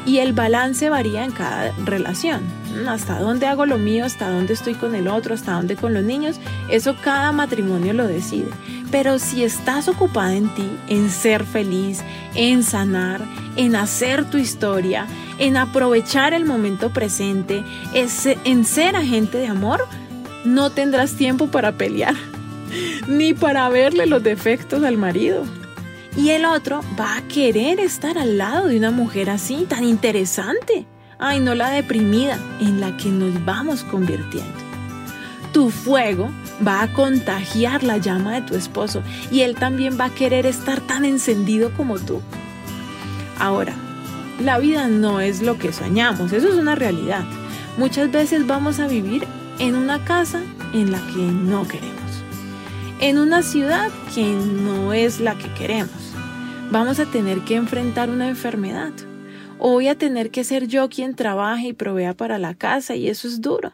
y 0.04 0.18
el 0.18 0.34
balance 0.34 0.90
varía 0.90 1.24
en 1.24 1.32
cada 1.32 1.72
relación. 1.86 2.42
Hasta 2.88 3.20
dónde 3.20 3.46
hago 3.46 3.66
lo 3.66 3.78
mío, 3.78 4.04
hasta 4.04 4.30
dónde 4.30 4.54
estoy 4.54 4.74
con 4.74 4.94
el 4.94 5.08
otro, 5.08 5.34
hasta 5.34 5.52
dónde 5.52 5.76
con 5.76 5.94
los 5.94 6.04
niños, 6.04 6.36
eso 6.68 6.96
cada 7.02 7.32
matrimonio 7.32 7.92
lo 7.92 8.06
decide. 8.06 8.48
Pero 8.90 9.18
si 9.18 9.44
estás 9.44 9.88
ocupada 9.88 10.34
en 10.34 10.54
ti, 10.54 10.68
en 10.88 11.10
ser 11.10 11.44
feliz, 11.44 12.02
en 12.34 12.62
sanar, 12.62 13.22
en 13.56 13.76
hacer 13.76 14.24
tu 14.30 14.38
historia, 14.38 15.06
en 15.38 15.56
aprovechar 15.56 16.34
el 16.34 16.44
momento 16.44 16.90
presente, 16.90 17.64
en 17.94 18.64
ser 18.64 18.96
agente 18.96 19.38
de 19.38 19.46
amor, 19.46 19.86
no 20.44 20.70
tendrás 20.70 21.14
tiempo 21.16 21.48
para 21.48 21.72
pelear, 21.72 22.14
ni 23.08 23.34
para 23.34 23.68
verle 23.68 24.06
los 24.06 24.22
defectos 24.22 24.84
al 24.84 24.96
marido 24.96 25.44
y 26.16 26.30
el 26.30 26.44
otro 26.44 26.80
va 26.98 27.16
a 27.16 27.22
querer 27.28 27.80
estar 27.80 28.18
al 28.18 28.38
lado 28.38 28.68
de 28.68 28.76
una 28.76 28.90
mujer 28.90 29.30
así, 29.30 29.66
tan 29.68 29.84
interesante. 29.84 30.86
Ay, 31.18 31.40
no 31.40 31.54
la 31.54 31.70
deprimida 31.70 32.38
en 32.60 32.80
la 32.80 32.96
que 32.96 33.08
nos 33.08 33.44
vamos 33.44 33.84
convirtiendo. 33.84 34.52
Tu 35.52 35.70
fuego 35.70 36.30
va 36.66 36.82
a 36.82 36.92
contagiar 36.92 37.82
la 37.82 37.98
llama 37.98 38.34
de 38.34 38.42
tu 38.42 38.54
esposo 38.54 39.02
y 39.30 39.40
él 39.40 39.54
también 39.54 39.98
va 39.98 40.06
a 40.06 40.14
querer 40.14 40.46
estar 40.46 40.80
tan 40.80 41.04
encendido 41.04 41.70
como 41.76 41.98
tú. 41.98 42.20
Ahora, 43.38 43.74
la 44.42 44.58
vida 44.58 44.88
no 44.88 45.20
es 45.20 45.42
lo 45.42 45.58
que 45.58 45.72
soñamos, 45.72 46.32
eso 46.32 46.48
es 46.48 46.54
una 46.54 46.74
realidad. 46.74 47.24
Muchas 47.78 48.10
veces 48.10 48.46
vamos 48.46 48.80
a 48.80 48.86
vivir 48.86 49.26
en 49.58 49.74
una 49.76 50.04
casa 50.04 50.40
en 50.72 50.90
la 50.90 50.98
que 51.14 51.22
no 51.22 51.66
queremos, 51.68 51.94
en 53.00 53.18
una 53.18 53.42
ciudad 53.42 53.90
que 54.14 54.32
no 54.32 54.92
es 54.92 55.20
la 55.20 55.36
que 55.36 55.52
queremos. 55.54 55.90
Vamos 56.70 56.98
a 56.98 57.06
tener 57.06 57.40
que 57.40 57.54
enfrentar 57.54 58.10
una 58.10 58.28
enfermedad 58.28 58.92
voy 59.70 59.88
a 59.88 59.96
tener 59.96 60.30
que 60.30 60.44
ser 60.44 60.66
yo 60.66 60.88
quien 60.88 61.14
trabaje 61.14 61.68
y 61.68 61.72
provea 61.72 62.14
para 62.14 62.38
la 62.38 62.54
casa 62.54 62.96
y 62.96 63.08
eso 63.08 63.26
es 63.26 63.40
duro. 63.40 63.72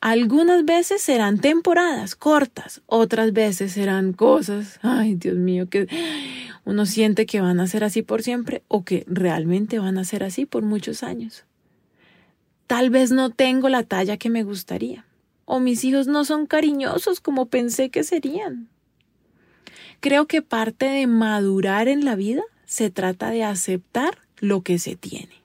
Algunas 0.00 0.64
veces 0.64 1.02
serán 1.02 1.38
temporadas 1.38 2.14
cortas, 2.14 2.82
otras 2.86 3.32
veces 3.32 3.72
serán 3.72 4.12
cosas, 4.12 4.78
ay 4.82 5.14
Dios 5.14 5.36
mío, 5.36 5.68
que 5.68 5.86
uno 6.64 6.86
siente 6.86 7.26
que 7.26 7.40
van 7.40 7.60
a 7.60 7.66
ser 7.66 7.84
así 7.84 8.02
por 8.02 8.22
siempre 8.22 8.62
o 8.68 8.84
que 8.84 9.04
realmente 9.06 9.78
van 9.78 9.98
a 9.98 10.04
ser 10.04 10.24
así 10.24 10.46
por 10.46 10.62
muchos 10.62 11.02
años. 11.02 11.44
Tal 12.66 12.90
vez 12.90 13.12
no 13.12 13.30
tengo 13.30 13.68
la 13.68 13.82
talla 13.82 14.16
que 14.16 14.30
me 14.30 14.42
gustaría, 14.42 15.06
o 15.44 15.60
mis 15.60 15.84
hijos 15.84 16.06
no 16.06 16.24
son 16.24 16.46
cariñosos 16.46 17.20
como 17.20 17.46
pensé 17.46 17.90
que 17.90 18.02
serían. 18.02 18.68
Creo 20.00 20.26
que 20.26 20.42
parte 20.42 20.86
de 20.86 21.06
madurar 21.06 21.88
en 21.88 22.04
la 22.04 22.14
vida 22.14 22.42
se 22.66 22.90
trata 22.90 23.30
de 23.30 23.44
aceptar 23.44 24.23
lo 24.44 24.62
que 24.62 24.78
se 24.78 24.96
tiene. 24.96 25.44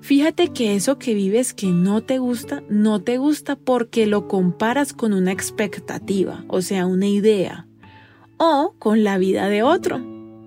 Fíjate 0.00 0.48
que 0.48 0.74
eso 0.74 0.98
que 0.98 1.14
vives 1.14 1.54
que 1.54 1.68
no 1.68 2.02
te 2.02 2.18
gusta, 2.18 2.62
no 2.68 3.00
te 3.00 3.16
gusta 3.16 3.56
porque 3.56 4.06
lo 4.06 4.28
comparas 4.28 4.92
con 4.92 5.12
una 5.12 5.32
expectativa, 5.32 6.44
o 6.48 6.60
sea, 6.60 6.86
una 6.86 7.06
idea, 7.06 7.66
o 8.36 8.74
con 8.78 9.02
la 9.02 9.16
vida 9.16 9.48
de 9.48 9.62
otro, 9.62 10.02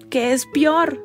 que 0.10 0.34
es 0.34 0.46
peor. 0.54 1.04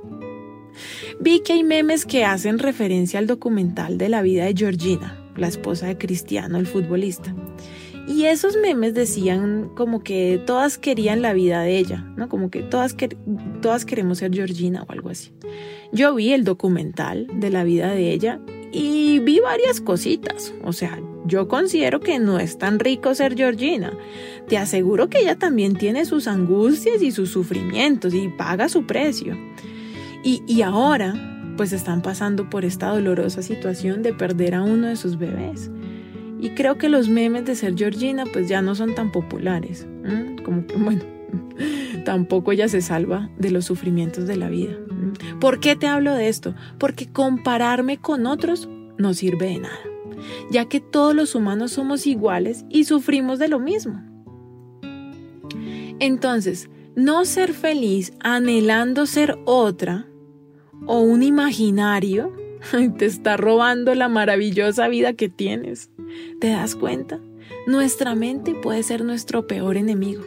Vi 1.18 1.40
que 1.40 1.54
hay 1.54 1.64
memes 1.64 2.04
que 2.04 2.24
hacen 2.24 2.58
referencia 2.58 3.18
al 3.18 3.26
documental 3.26 3.98
de 3.98 4.08
la 4.08 4.22
vida 4.22 4.44
de 4.44 4.54
Georgina, 4.54 5.18
la 5.36 5.48
esposa 5.48 5.86
de 5.86 5.98
Cristiano, 5.98 6.58
el 6.58 6.66
futbolista. 6.66 7.34
Y 8.06 8.24
esos 8.24 8.56
memes 8.56 8.94
decían 8.94 9.70
como 9.76 10.02
que 10.02 10.42
todas 10.44 10.76
querían 10.76 11.22
la 11.22 11.32
vida 11.32 11.62
de 11.62 11.78
ella, 11.78 12.04
¿no? 12.16 12.28
Como 12.28 12.50
que 12.50 12.62
todas, 12.62 12.96
todas 13.60 13.84
queremos 13.84 14.18
ser 14.18 14.34
Georgina 14.34 14.82
o 14.82 14.92
algo 14.92 15.10
así. 15.10 15.32
Yo 15.92 16.14
vi 16.14 16.32
el 16.32 16.44
documental 16.44 17.28
de 17.32 17.50
la 17.50 17.64
vida 17.64 17.92
de 17.92 18.12
ella 18.12 18.40
y 18.72 19.20
vi 19.20 19.38
varias 19.40 19.80
cositas. 19.80 20.52
O 20.64 20.72
sea, 20.72 21.00
yo 21.26 21.46
considero 21.46 22.00
que 22.00 22.18
no 22.18 22.38
es 22.38 22.58
tan 22.58 22.80
rico 22.80 23.14
ser 23.14 23.36
Georgina. 23.36 23.92
Te 24.48 24.58
aseguro 24.58 25.08
que 25.08 25.20
ella 25.20 25.38
también 25.38 25.76
tiene 25.76 26.04
sus 26.04 26.26
angustias 26.26 27.02
y 27.02 27.12
sus 27.12 27.30
sufrimientos 27.30 28.14
y 28.14 28.28
paga 28.28 28.68
su 28.68 28.84
precio. 28.84 29.36
Y, 30.24 30.42
y 30.48 30.62
ahora, 30.62 31.54
pues 31.56 31.72
están 31.72 32.02
pasando 32.02 32.50
por 32.50 32.64
esta 32.64 32.88
dolorosa 32.88 33.42
situación 33.42 34.02
de 34.02 34.12
perder 34.12 34.54
a 34.54 34.62
uno 34.62 34.88
de 34.88 34.96
sus 34.96 35.18
bebés. 35.18 35.70
Y 36.42 36.50
creo 36.50 36.76
que 36.76 36.88
los 36.88 37.08
memes 37.08 37.44
de 37.44 37.54
ser 37.54 37.76
Georgina 37.76 38.24
pues 38.26 38.48
ya 38.48 38.62
no 38.62 38.74
son 38.74 38.96
tan 38.96 39.12
populares. 39.12 39.86
Como 40.44 40.66
que, 40.66 40.74
bueno, 40.76 41.02
tampoco 42.04 42.50
ella 42.50 42.66
se 42.66 42.82
salva 42.82 43.30
de 43.38 43.52
los 43.52 43.64
sufrimientos 43.64 44.26
de 44.26 44.36
la 44.36 44.48
vida. 44.48 44.76
¿Por 45.40 45.60
qué 45.60 45.76
te 45.76 45.86
hablo 45.86 46.12
de 46.14 46.28
esto? 46.28 46.56
Porque 46.78 47.06
compararme 47.06 47.98
con 47.98 48.26
otros 48.26 48.68
no 48.98 49.14
sirve 49.14 49.46
de 49.46 49.58
nada, 49.60 49.78
ya 50.50 50.64
que 50.64 50.80
todos 50.80 51.14
los 51.14 51.36
humanos 51.36 51.70
somos 51.70 52.08
iguales 52.08 52.64
y 52.68 52.84
sufrimos 52.84 53.38
de 53.38 53.46
lo 53.46 53.60
mismo. 53.60 54.02
Entonces, 56.00 56.68
no 56.96 57.24
ser 57.24 57.52
feliz 57.52 58.14
anhelando 58.18 59.06
ser 59.06 59.38
otra 59.44 60.08
o 60.86 60.98
un 60.98 61.22
imaginario 61.22 62.32
te 62.98 63.06
está 63.06 63.36
robando 63.36 63.94
la 63.94 64.08
maravillosa 64.08 64.88
vida 64.88 65.12
que 65.14 65.28
tienes. 65.28 65.90
¿Te 66.40 66.50
das 66.50 66.74
cuenta? 66.74 67.20
Nuestra 67.66 68.14
mente 68.14 68.54
puede 68.54 68.82
ser 68.82 69.04
nuestro 69.04 69.46
peor 69.46 69.76
enemigo. 69.76 70.22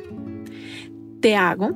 Te 1.21 1.36
hago 1.36 1.71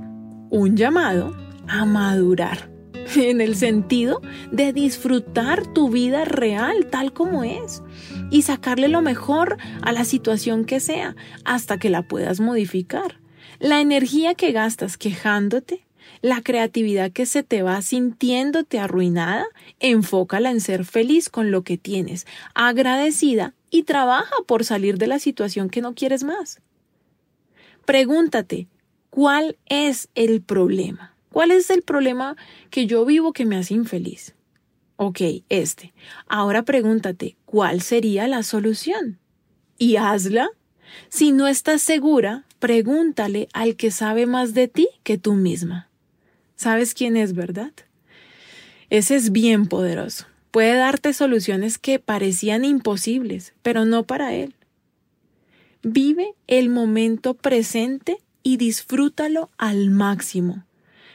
un 0.49 0.75
llamado 0.75 1.35
a 1.67 1.85
madurar 1.85 2.69
en 3.15 3.41
el 3.41 3.55
sentido 3.55 4.21
de 4.51 4.73
disfrutar 4.73 5.65
tu 5.73 5.89
vida 5.89 6.25
real 6.25 6.87
tal 6.89 7.13
como 7.13 7.43
es 7.43 7.83
y 8.31 8.43
sacarle 8.43 8.87
lo 8.87 9.01
mejor 9.01 9.57
a 9.81 9.91
la 9.91 10.05
situación 10.05 10.65
que 10.65 10.79
sea 10.79 11.15
hasta 11.45 11.77
que 11.77 11.89
la 11.89 12.03
puedas 12.03 12.39
modificar. 12.39 13.19
La 13.59 13.81
energía 13.81 14.35
que 14.35 14.51
gastas 14.51 14.97
quejándote 14.97 15.85
la 16.21 16.41
creatividad 16.41 17.11
que 17.11 17.25
se 17.25 17.43
te 17.43 17.61
va 17.61 17.81
sintiéndote 17.81 18.79
arruinada, 18.79 19.45
enfócala 19.79 20.51
en 20.51 20.61
ser 20.61 20.85
feliz 20.85 21.29
con 21.29 21.51
lo 21.51 21.63
que 21.63 21.77
tienes, 21.77 22.25
agradecida 22.53 23.53
y 23.69 23.83
trabaja 23.83 24.35
por 24.47 24.65
salir 24.65 24.97
de 24.97 25.07
la 25.07 25.19
situación 25.19 25.69
que 25.69 25.81
no 25.81 25.93
quieres 25.93 26.23
más. 26.23 26.61
Pregúntate, 27.85 28.67
¿cuál 29.09 29.57
es 29.65 30.09
el 30.15 30.41
problema? 30.41 31.15
¿Cuál 31.31 31.51
es 31.51 31.69
el 31.69 31.83
problema 31.83 32.35
que 32.69 32.85
yo 32.85 33.05
vivo 33.05 33.33
que 33.33 33.45
me 33.45 33.55
hace 33.55 33.73
infeliz? 33.73 34.35
Ok, 34.95 35.21
este. 35.49 35.93
Ahora 36.27 36.63
pregúntate, 36.63 37.37
¿cuál 37.45 37.81
sería 37.81 38.27
la 38.27 38.43
solución? 38.43 39.19
Y 39.77 39.95
hazla. 39.95 40.49
Si 41.07 41.31
no 41.31 41.47
estás 41.47 41.81
segura, 41.81 42.45
pregúntale 42.59 43.47
al 43.53 43.75
que 43.75 43.91
sabe 43.91 44.25
más 44.25 44.53
de 44.53 44.67
ti 44.67 44.89
que 45.03 45.17
tú 45.17 45.33
misma. 45.33 45.88
¿Sabes 46.59 46.93
quién 46.93 47.15
es, 47.15 47.35
verdad? 47.35 47.71
Ese 48.89 49.15
es 49.15 49.31
bien 49.31 49.65
poderoso. 49.67 50.25
Puede 50.51 50.75
darte 50.75 51.13
soluciones 51.13 51.77
que 51.77 51.99
parecían 51.99 52.65
imposibles, 52.65 53.53
pero 53.61 53.85
no 53.85 54.03
para 54.03 54.33
él. 54.33 54.53
Vive 55.83 56.33
el 56.47 56.67
momento 56.67 57.33
presente 57.33 58.17
y 58.43 58.57
disfrútalo 58.57 59.49
al 59.57 59.89
máximo. 59.89 60.65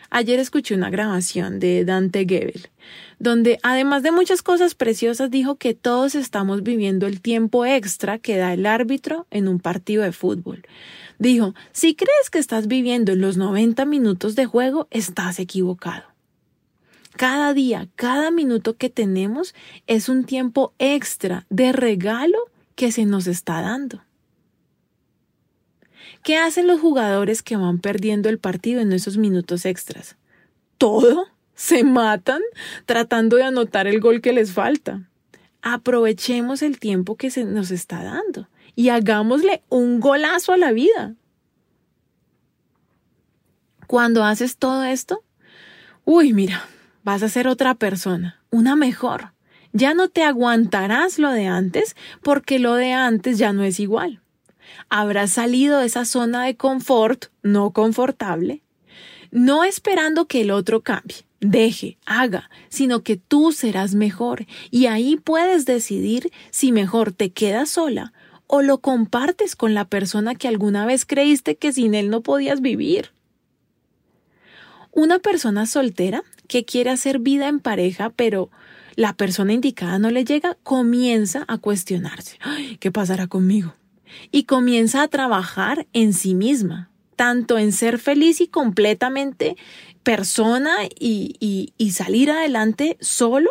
Ayer 0.08 0.38
escuché 0.38 0.74
una 0.74 0.88
grabación 0.88 1.60
de 1.60 1.84
Dante 1.84 2.24
Gebel, 2.26 2.70
donde 3.18 3.58
además 3.62 4.02
de 4.02 4.12
muchas 4.12 4.40
cosas 4.40 4.74
preciosas 4.74 5.30
dijo 5.30 5.56
que 5.56 5.74
todos 5.74 6.14
estamos 6.14 6.62
viviendo 6.62 7.06
el 7.06 7.20
tiempo 7.20 7.66
extra 7.66 8.18
que 8.18 8.38
da 8.38 8.54
el 8.54 8.64
árbitro 8.64 9.26
en 9.30 9.48
un 9.48 9.60
partido 9.60 10.04
de 10.04 10.12
fútbol. 10.12 10.62
Dijo, 11.24 11.54
si 11.72 11.94
crees 11.94 12.28
que 12.30 12.38
estás 12.38 12.66
viviendo 12.66 13.14
los 13.14 13.38
90 13.38 13.86
minutos 13.86 14.34
de 14.34 14.44
juego, 14.44 14.88
estás 14.90 15.38
equivocado. 15.38 16.04
Cada 17.16 17.54
día, 17.54 17.88
cada 17.96 18.30
minuto 18.30 18.76
que 18.76 18.90
tenemos 18.90 19.54
es 19.86 20.10
un 20.10 20.24
tiempo 20.24 20.74
extra 20.78 21.46
de 21.48 21.72
regalo 21.72 22.36
que 22.74 22.92
se 22.92 23.06
nos 23.06 23.26
está 23.26 23.62
dando. 23.62 24.02
¿Qué 26.22 26.36
hacen 26.36 26.66
los 26.66 26.82
jugadores 26.82 27.42
que 27.42 27.56
van 27.56 27.78
perdiendo 27.78 28.28
el 28.28 28.38
partido 28.38 28.82
en 28.82 28.92
esos 28.92 29.16
minutos 29.16 29.64
extras? 29.64 30.16
Todo. 30.76 31.28
Se 31.54 31.84
matan 31.84 32.42
tratando 32.84 33.38
de 33.38 33.44
anotar 33.44 33.86
el 33.86 33.98
gol 34.00 34.20
que 34.20 34.34
les 34.34 34.52
falta. 34.52 35.08
Aprovechemos 35.62 36.60
el 36.60 36.78
tiempo 36.78 37.16
que 37.16 37.30
se 37.30 37.44
nos 37.44 37.70
está 37.70 38.02
dando 38.02 38.46
y 38.76 38.88
hagámosle 38.88 39.62
un 39.68 40.00
golazo 40.00 40.52
a 40.52 40.56
la 40.56 40.72
vida. 40.72 41.14
Cuando 43.86 44.24
haces 44.24 44.56
todo 44.56 44.84
esto, 44.84 45.22
uy, 46.04 46.32
mira, 46.32 46.66
vas 47.04 47.22
a 47.22 47.28
ser 47.28 47.46
otra 47.46 47.74
persona, 47.74 48.40
una 48.50 48.76
mejor. 48.76 49.32
Ya 49.72 49.94
no 49.94 50.08
te 50.08 50.22
aguantarás 50.22 51.18
lo 51.18 51.30
de 51.30 51.46
antes 51.46 51.96
porque 52.22 52.58
lo 52.58 52.74
de 52.74 52.92
antes 52.92 53.38
ya 53.38 53.52
no 53.52 53.62
es 53.62 53.80
igual. 53.80 54.20
Habrás 54.88 55.30
salido 55.30 55.80
de 55.80 55.86
esa 55.86 56.04
zona 56.04 56.44
de 56.44 56.56
confort 56.56 57.26
no 57.42 57.72
confortable, 57.72 58.62
no 59.30 59.64
esperando 59.64 60.26
que 60.26 60.42
el 60.42 60.50
otro 60.50 60.80
cambie, 60.80 61.26
deje, 61.40 61.98
haga, 62.06 62.50
sino 62.68 63.02
que 63.02 63.16
tú 63.16 63.52
serás 63.52 63.94
mejor 63.94 64.46
y 64.70 64.86
ahí 64.86 65.16
puedes 65.16 65.66
decidir 65.66 66.30
si 66.50 66.72
mejor 66.72 67.12
te 67.12 67.32
quedas 67.32 67.68
sola 67.68 68.13
o 68.46 68.62
lo 68.62 68.78
compartes 68.78 69.56
con 69.56 69.74
la 69.74 69.84
persona 69.86 70.34
que 70.34 70.48
alguna 70.48 70.86
vez 70.86 71.04
creíste 71.04 71.56
que 71.56 71.72
sin 71.72 71.94
él 71.94 72.10
no 72.10 72.22
podías 72.22 72.60
vivir. 72.60 73.10
Una 74.92 75.18
persona 75.18 75.66
soltera 75.66 76.22
que 76.46 76.64
quiere 76.64 76.90
hacer 76.90 77.18
vida 77.18 77.48
en 77.48 77.60
pareja, 77.60 78.10
pero 78.10 78.50
la 78.96 79.12
persona 79.12 79.52
indicada 79.52 79.98
no 79.98 80.10
le 80.10 80.24
llega, 80.24 80.56
comienza 80.62 81.44
a 81.48 81.58
cuestionarse. 81.58 82.38
¿Qué 82.78 82.92
pasará 82.92 83.26
conmigo? 83.26 83.74
y 84.30 84.44
comienza 84.44 85.02
a 85.02 85.08
trabajar 85.08 85.86
en 85.92 86.12
sí 86.12 86.34
misma, 86.34 86.90
tanto 87.16 87.58
en 87.58 87.72
ser 87.72 87.98
feliz 87.98 88.40
y 88.40 88.48
completamente 88.48 89.56
persona 90.02 90.70
y, 90.98 91.72
y 91.76 91.90
salir 91.92 92.30
adelante 92.30 92.96
solo, 93.00 93.50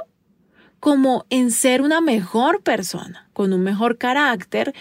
como 0.83 1.25
en 1.29 1.51
ser 1.51 1.81
una 1.81 2.01
mejor 2.01 2.61
persona, 2.61 3.29
con 3.31 3.53
un 3.53 3.61
mejor 3.61 3.97
carácter, 3.97 4.73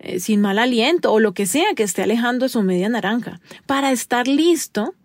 eh, 0.00 0.18
sin 0.18 0.40
mal 0.40 0.58
aliento 0.58 1.12
o 1.12 1.20
lo 1.20 1.32
que 1.32 1.46
sea 1.46 1.76
que 1.76 1.84
esté 1.84 2.02
alejando 2.02 2.48
su 2.48 2.62
media 2.62 2.88
naranja, 2.88 3.40
para 3.64 3.92
estar 3.92 4.26
listo 4.26 4.96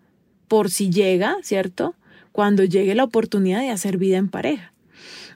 por 0.48 0.68
si 0.68 0.90
llega, 0.90 1.36
¿cierto? 1.42 1.94
Cuando 2.32 2.64
llegue 2.64 2.96
la 2.96 3.04
oportunidad 3.04 3.60
de 3.60 3.70
hacer 3.70 3.96
vida 3.96 4.16
en 4.16 4.28
pareja. 4.28 4.72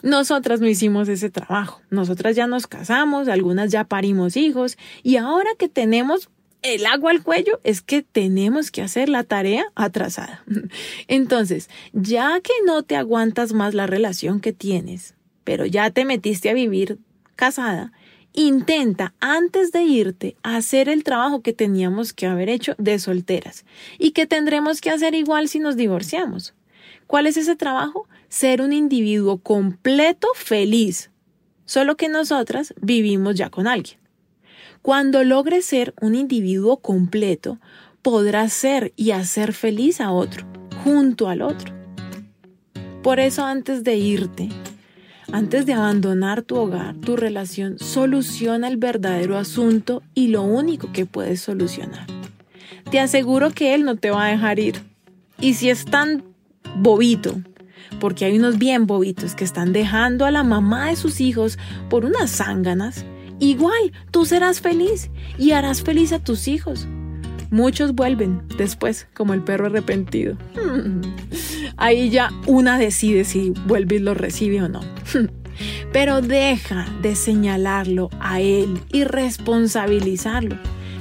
Nosotras 0.03 0.61
no 0.61 0.67
hicimos 0.67 1.09
ese 1.09 1.31
trabajo. 1.31 1.81
Nosotras 1.91 2.35
ya 2.35 2.49
nos 2.49 2.67
casamos, 2.67 3.29
algunas 3.29 3.71
ya 3.71 3.85
parimos 3.85 4.37
hijos 4.37 4.77
y 5.05 5.15
ahora 5.19 5.51
que 5.57 5.69
tenemos 5.69 6.29
el 6.65 6.87
agua 6.87 7.11
al 7.11 7.23
cuello 7.23 7.61
es 7.63 7.83
que 7.83 8.03
tenemos 8.03 8.71
que 8.71 8.83
hacer 8.83 9.11
la 9.11 9.23
tarea 9.23 9.67
atrasada. 9.75 10.43
Entonces, 11.09 11.69
ya 11.93 12.41
que 12.41 12.55
no 12.67 12.83
te 12.83 12.97
aguantas 12.97 13.53
más 13.53 13.75
la 13.75 13.87
relación 13.87 14.41
que 14.41 14.55
tienes, 14.55 15.15
pero 15.45 15.67
ya 15.67 15.91
te 15.91 16.07
metiste 16.07 16.49
a 16.49 16.55
vivir 16.55 16.99
casada, 17.37 17.93
intenta 18.33 19.15
antes 19.21 19.73
de 19.73 19.83
irte 19.83 20.37
hacer 20.43 20.89
el 20.89 21.05
trabajo 21.05 21.43
que 21.43 21.53
teníamos 21.53 22.15
que 22.15 22.27
haber 22.27 22.49
hecho 22.49 22.75
de 22.79 22.99
solteras 22.99 23.67
y 23.99 24.13
que 24.13 24.27
tendremos 24.27 24.81
que 24.81 24.91
hacer 24.91 25.15
igual 25.15 25.49
si 25.49 25.59
nos 25.59 25.77
divorciamos. 25.77 26.55
¿Cuál 27.07 27.27
es 27.27 27.37
ese 27.37 27.57
trabajo? 27.57 28.09
Ser 28.31 28.63
un 28.63 28.73
individuo 28.73 29.37
completo 29.37 30.29
feliz. 30.35 31.11
Solo 31.67 31.97
que 31.97 32.09
nosotras 32.09 32.73
vivimos 32.81 33.35
ya 33.35 33.51
con 33.51 33.67
alguien. 33.67 34.04
Cuando 34.85 35.25
logres 35.25 35.65
ser 35.65 35.95
un 36.03 36.15
individuo 36.15 36.77
completo, 36.77 37.59
podrás 38.03 38.53
ser 38.53 38.93
y 38.97 39.13
hacer 39.13 39.55
feliz 39.55 39.99
a 39.99 40.13
otro, 40.13 40.45
junto 40.85 41.31
al 41.31 41.41
otro. 41.41 41.73
Por 43.03 43.19
eso 43.19 43.47
antes 43.47 43.83
de 43.83 43.97
irte, 43.97 44.51
antes 45.33 45.65
de 45.65 45.73
abandonar 45.73 46.43
tu 46.43 46.57
hogar, 46.57 46.97
tu 46.97 47.17
relación, 47.17 47.79
soluciona 47.79 48.69
el 48.69 48.77
verdadero 48.77 49.39
asunto 49.39 50.03
y 50.15 50.29
lo 50.29 50.43
único 50.43 50.93
que 50.93 51.07
puedes 51.07 51.41
solucionar. 51.41 52.07
Te 52.91 53.01
aseguro 53.01 53.53
que 53.53 53.73
él 53.73 53.85
no 53.85 53.97
te 53.97 54.11
va 54.11 54.27
a 54.27 54.33
dejar 54.33 54.59
ir. 54.59 54.83
Y 55.41 55.55
si 55.55 55.71
es 55.71 55.87
tan 55.87 56.25
bobito, 56.77 57.41
porque 58.01 58.27
hay 58.27 58.37
unos 58.37 58.59
bien 58.59 58.87
bobitos 58.87 59.35
que 59.35 59.45
están 59.45 59.73
dejando 59.73 60.27
a 60.27 60.31
la 60.31 60.43
mamá 60.43 60.89
de 60.91 60.97
sus 60.97 61.23
hijos 61.23 61.59
por 61.89 62.05
unas 62.05 62.31
zánganas, 62.31 63.07
Igual, 63.45 63.93
tú 64.11 64.25
serás 64.25 64.63
feliz 64.63 65.11
y 65.37 65.51
harás 65.51 65.83
feliz 65.83 66.15
a 66.15 66.19
tus 66.19 66.49
hijos. 66.49 66.89
Muchos 67.51 67.95
vuelven 67.95 68.41
después, 68.57 69.07
como 69.13 69.35
el 69.35 69.43
perro 69.43 69.67
arrepentido. 69.67 70.39
Ahí 71.77 72.09
ya 72.09 72.31
una 72.47 72.79
decide 72.79 73.25
si 73.25 73.51
vuelve 73.67 73.97
y 73.97 73.99
lo 73.99 74.15
recibe 74.15 74.63
o 74.63 74.69
no. 74.71 74.81
Pero 75.93 76.23
deja 76.23 76.87
de 77.03 77.15
señalarlo 77.15 78.09
a 78.19 78.41
él 78.41 78.81
y 78.91 79.05
responsabilizarlo. 79.05 80.57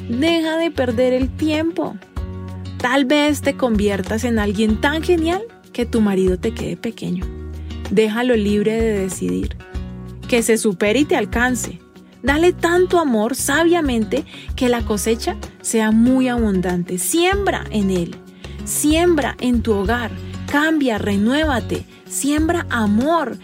Deja 0.10 0.58
de 0.58 0.70
perder 0.70 1.14
el 1.14 1.30
tiempo. 1.30 1.96
Tal 2.78 3.06
vez 3.06 3.40
te 3.40 3.56
conviertas 3.56 4.26
en 4.26 4.38
alguien 4.38 4.82
tan 4.82 5.02
genial 5.02 5.44
que 5.72 5.86
tu 5.86 6.02
marido 6.02 6.38
te 6.38 6.54
quede 6.54 6.76
pequeño. 6.76 7.26
Déjalo 7.90 8.36
libre 8.36 8.74
de 8.74 9.00
decidir. 9.00 9.56
Que 10.28 10.44
se 10.44 10.58
supere 10.58 11.00
y 11.00 11.06
te 11.06 11.16
alcance. 11.16 11.80
Dale 12.24 12.54
tanto 12.54 13.00
amor 13.00 13.36
sabiamente 13.36 14.24
que 14.56 14.70
la 14.70 14.86
cosecha 14.86 15.36
sea 15.62 15.92
muy 15.92 16.30
abundante. 16.30 16.98
Siembra 16.98 17.66
en 17.70 17.92
él. 17.92 18.16
Siembra 18.64 19.36
en 19.42 19.62
tu 19.62 19.74
hogar. 19.74 20.10
Cambia, 20.50 20.98
renuévate. 20.98 21.86
Siembra 22.08 22.66
amor 22.70 23.38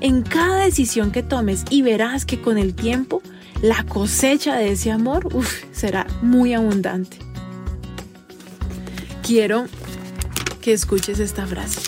en 0.00 0.20
cada 0.20 0.64
decisión 0.64 1.12
que 1.12 1.22
tomes 1.22 1.64
y 1.70 1.80
verás 1.80 2.26
que 2.26 2.42
con 2.42 2.58
el 2.58 2.74
tiempo 2.74 3.22
la 3.62 3.84
cosecha 3.84 4.56
de 4.56 4.72
ese 4.72 4.90
amor 4.90 5.28
será 5.72 6.06
muy 6.20 6.52
abundante. 6.52 7.18
Quiero 9.22 9.64
que 10.60 10.74
escuches 10.74 11.20
esta 11.20 11.46
frase. 11.46 11.80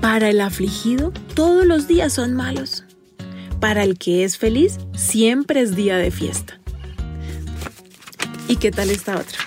Para 0.00 0.30
el 0.30 0.40
afligido, 0.40 1.12
todos 1.34 1.64
los 1.64 1.86
días 1.86 2.12
son 2.12 2.34
malos 2.34 2.79
para 3.60 3.84
el 3.84 3.98
que 3.98 4.24
es 4.24 4.38
feliz, 4.38 4.78
siempre 4.94 5.60
es 5.60 5.76
día 5.76 5.98
de 5.98 6.10
fiesta. 6.10 6.58
¿Y 8.48 8.56
qué 8.56 8.70
tal 8.70 8.90
esta 8.90 9.16
otra? 9.16 9.38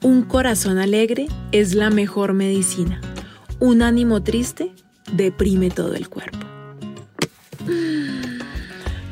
Un 0.00 0.22
corazón 0.22 0.78
alegre 0.78 1.28
es 1.52 1.74
la 1.74 1.90
mejor 1.90 2.32
medicina. 2.32 3.00
Un 3.60 3.82
ánimo 3.82 4.22
triste 4.24 4.72
deprime 5.12 5.70
todo 5.70 5.94
el 5.94 6.08
cuerpo. 6.08 6.38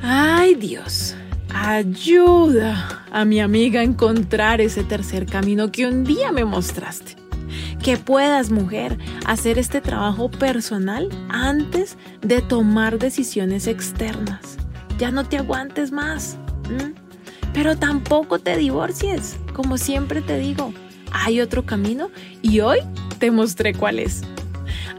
Ay 0.03 0.57
Dios, 0.57 1.15
ayuda 1.55 3.05
a 3.13 3.25
mi 3.25 3.41
amiga 3.41 3.81
a 3.81 3.85
encontrar 3.85 4.61
ese 4.61 4.83
tercer 4.83 5.27
camino 5.27 5.71
que 5.71 5.87
un 5.87 6.03
día 6.03 6.33
me 6.33 6.45
mostraste 6.45 7.20
que 7.83 7.97
puedas, 7.97 8.51
mujer, 8.51 8.99
hacer 9.27 9.59
este 9.59 9.81
trabajo 9.81 10.31
personal 10.31 11.09
antes 11.29 11.97
de 12.21 12.43
tomar 12.43 12.99
decisiones 12.99 13.67
externas. 13.67 14.57
Ya 14.99 15.11
no 15.11 15.25
te 15.25 15.39
aguantes 15.39 15.93
más. 15.93 16.37
Pero 17.53 17.77
tampoco 17.77 18.39
te 18.39 18.57
divorcies. 18.57 19.37
Como 19.55 19.79
siempre 19.79 20.21
te 20.21 20.39
digo, 20.39 20.73
hay 21.13 21.41
otro 21.41 21.65
camino 21.65 22.11
y 22.43 22.61
hoy 22.61 22.79
te 23.19 23.31
mostré 23.31 23.75
cuál 23.75 23.99
es. 23.99 24.23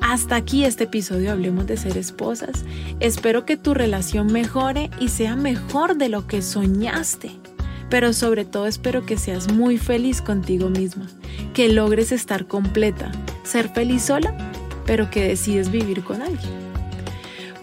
Hasta 0.01 0.35
aquí 0.35 0.65
este 0.65 0.85
episodio 0.85 1.31
Hablemos 1.31 1.67
de 1.67 1.77
ser 1.77 1.97
esposas. 1.97 2.65
Espero 2.99 3.45
que 3.45 3.57
tu 3.57 3.73
relación 3.73 4.33
mejore 4.33 4.89
y 4.99 5.09
sea 5.09 5.35
mejor 5.35 5.95
de 5.95 6.09
lo 6.09 6.27
que 6.27 6.41
soñaste 6.41 7.31
pero 7.91 8.13
sobre 8.13 8.45
todo 8.45 8.65
espero 8.67 9.05
que 9.05 9.17
seas 9.17 9.51
muy 9.51 9.77
feliz 9.77 10.21
contigo 10.21 10.69
misma, 10.69 11.07
que 11.53 11.69
logres 11.69 12.11
estar 12.11 12.45
completa, 12.47 13.11
ser 13.43 13.69
feliz 13.69 14.03
sola, 14.03 14.33
pero 14.85 15.09
que 15.09 15.27
decides 15.27 15.71
vivir 15.71 16.03
con 16.03 16.21
alguien. 16.21 16.61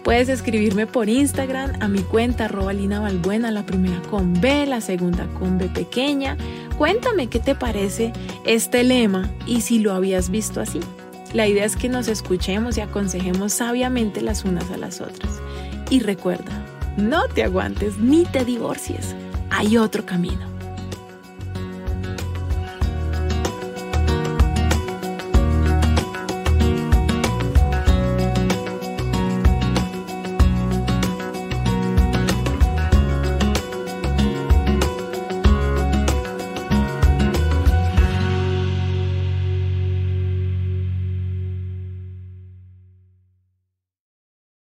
Puedes 0.03 0.29
escribirme 0.29 0.87
por 0.87 1.09
Instagram 1.09 1.73
a 1.81 1.87
mi 1.87 1.99
cuenta 1.99 2.45
arroba 2.45 2.73
Lina 2.73 2.99
Balbuena, 2.99 3.51
la 3.51 3.65
primera 3.65 4.01
con 4.09 4.39
B, 4.39 4.65
la 4.65 4.81
segunda 4.81 5.27
con 5.37 5.57
B 5.57 5.67
pequeña. 5.67 6.37
Cuéntame 6.77 7.27
qué 7.27 7.39
te 7.39 7.53
parece 7.53 8.13
este 8.45 8.83
lema 8.83 9.29
y 9.45 9.61
si 9.61 9.79
lo 9.79 9.93
habías 9.93 10.29
visto 10.29 10.61
así. 10.61 10.79
La 11.33 11.47
idea 11.47 11.65
es 11.65 11.75
que 11.75 11.89
nos 11.89 12.07
escuchemos 12.07 12.77
y 12.77 12.81
aconsejemos 12.81 13.53
sabiamente 13.53 14.21
las 14.21 14.45
unas 14.45 14.71
a 14.71 14.77
las 14.77 15.01
otras. 15.01 15.39
Y 15.91 15.99
recuerda, 15.99 16.65
no 16.97 17.27
te 17.27 17.43
aguantes 17.43 17.97
ni 17.97 18.23
te 18.25 18.45
divorcies 18.45 19.15
hay 19.49 19.77
otro 19.77 20.05
camino. 20.05 20.58